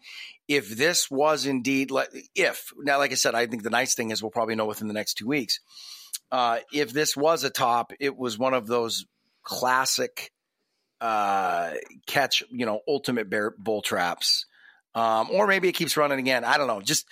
If 0.48 0.68
this 0.68 1.10
was 1.10 1.46
indeed, 1.46 1.90
if 2.34 2.72
now, 2.78 2.98
like 2.98 3.12
I 3.12 3.14
said, 3.14 3.34
I 3.34 3.46
think 3.46 3.62
the 3.62 3.70
nice 3.70 3.94
thing 3.94 4.10
is 4.10 4.22
we'll 4.22 4.30
probably 4.30 4.56
know 4.56 4.66
within 4.66 4.88
the 4.88 4.94
next 4.94 5.14
two 5.14 5.26
weeks. 5.26 5.60
Uh, 6.32 6.58
if 6.72 6.92
this 6.92 7.16
was 7.16 7.44
a 7.44 7.50
top, 7.50 7.92
it 8.00 8.16
was 8.16 8.38
one 8.38 8.54
of 8.54 8.66
those 8.66 9.06
classic 9.42 10.32
uh, 11.00 11.72
catch, 12.06 12.42
you 12.50 12.66
know, 12.66 12.80
ultimate 12.86 13.30
bear 13.30 13.54
bull 13.56 13.82
traps. 13.82 14.46
Um, 14.94 15.28
or 15.30 15.46
maybe 15.46 15.68
it 15.68 15.72
keeps 15.72 15.96
running 15.96 16.18
again. 16.18 16.44
I 16.44 16.58
don't 16.58 16.66
know. 16.66 16.80
Just, 16.80 17.06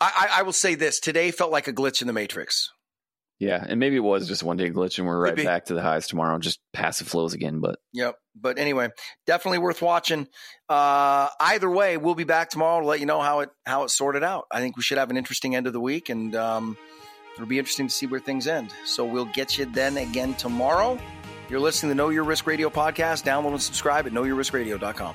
I, 0.00 0.28
I 0.38 0.42
will 0.42 0.52
say 0.52 0.74
this 0.74 1.00
today 1.00 1.30
felt 1.30 1.52
like 1.52 1.68
a 1.68 1.72
glitch 1.72 2.00
in 2.00 2.06
the 2.06 2.12
matrix. 2.12 2.72
Yeah, 3.38 3.64
and 3.66 3.78
maybe 3.78 3.94
it 3.94 4.00
was 4.00 4.26
just 4.26 4.42
one 4.42 4.56
day 4.56 4.68
glitch, 4.70 4.98
and 4.98 5.06
we're 5.06 5.20
right 5.20 5.36
back 5.36 5.66
to 5.66 5.74
the 5.74 5.80
highs 5.80 6.08
tomorrow. 6.08 6.38
Just 6.40 6.58
passive 6.72 7.06
flows 7.06 7.34
again, 7.34 7.60
but 7.60 7.78
yep. 7.92 8.16
But 8.34 8.58
anyway, 8.58 8.88
definitely 9.26 9.58
worth 9.58 9.80
watching. 9.80 10.26
Uh, 10.68 11.28
either 11.38 11.70
way, 11.70 11.96
we'll 11.96 12.16
be 12.16 12.24
back 12.24 12.50
tomorrow 12.50 12.80
to 12.80 12.86
let 12.86 12.98
you 12.98 13.06
know 13.06 13.20
how 13.20 13.40
it 13.40 13.50
how 13.64 13.84
it 13.84 13.90
sorted 13.90 14.24
out. 14.24 14.46
I 14.50 14.58
think 14.58 14.76
we 14.76 14.82
should 14.82 14.98
have 14.98 15.10
an 15.10 15.16
interesting 15.16 15.54
end 15.54 15.68
of 15.68 15.72
the 15.72 15.80
week, 15.80 16.08
and 16.08 16.34
um, 16.34 16.76
it'll 17.34 17.46
be 17.46 17.60
interesting 17.60 17.86
to 17.86 17.94
see 17.94 18.06
where 18.06 18.20
things 18.20 18.48
end. 18.48 18.74
So 18.84 19.04
we'll 19.04 19.26
get 19.26 19.56
you 19.56 19.66
then 19.66 19.96
again 19.98 20.34
tomorrow. 20.34 20.98
You're 21.48 21.60
listening 21.60 21.90
to 21.90 21.94
Know 21.94 22.08
Your 22.08 22.24
Risk 22.24 22.46
Radio 22.46 22.68
podcast. 22.68 23.22
Download 23.22 23.52
and 23.52 23.62
subscribe 23.62 24.06
at 24.06 24.12
knowyourriskradio.com. 24.12 25.14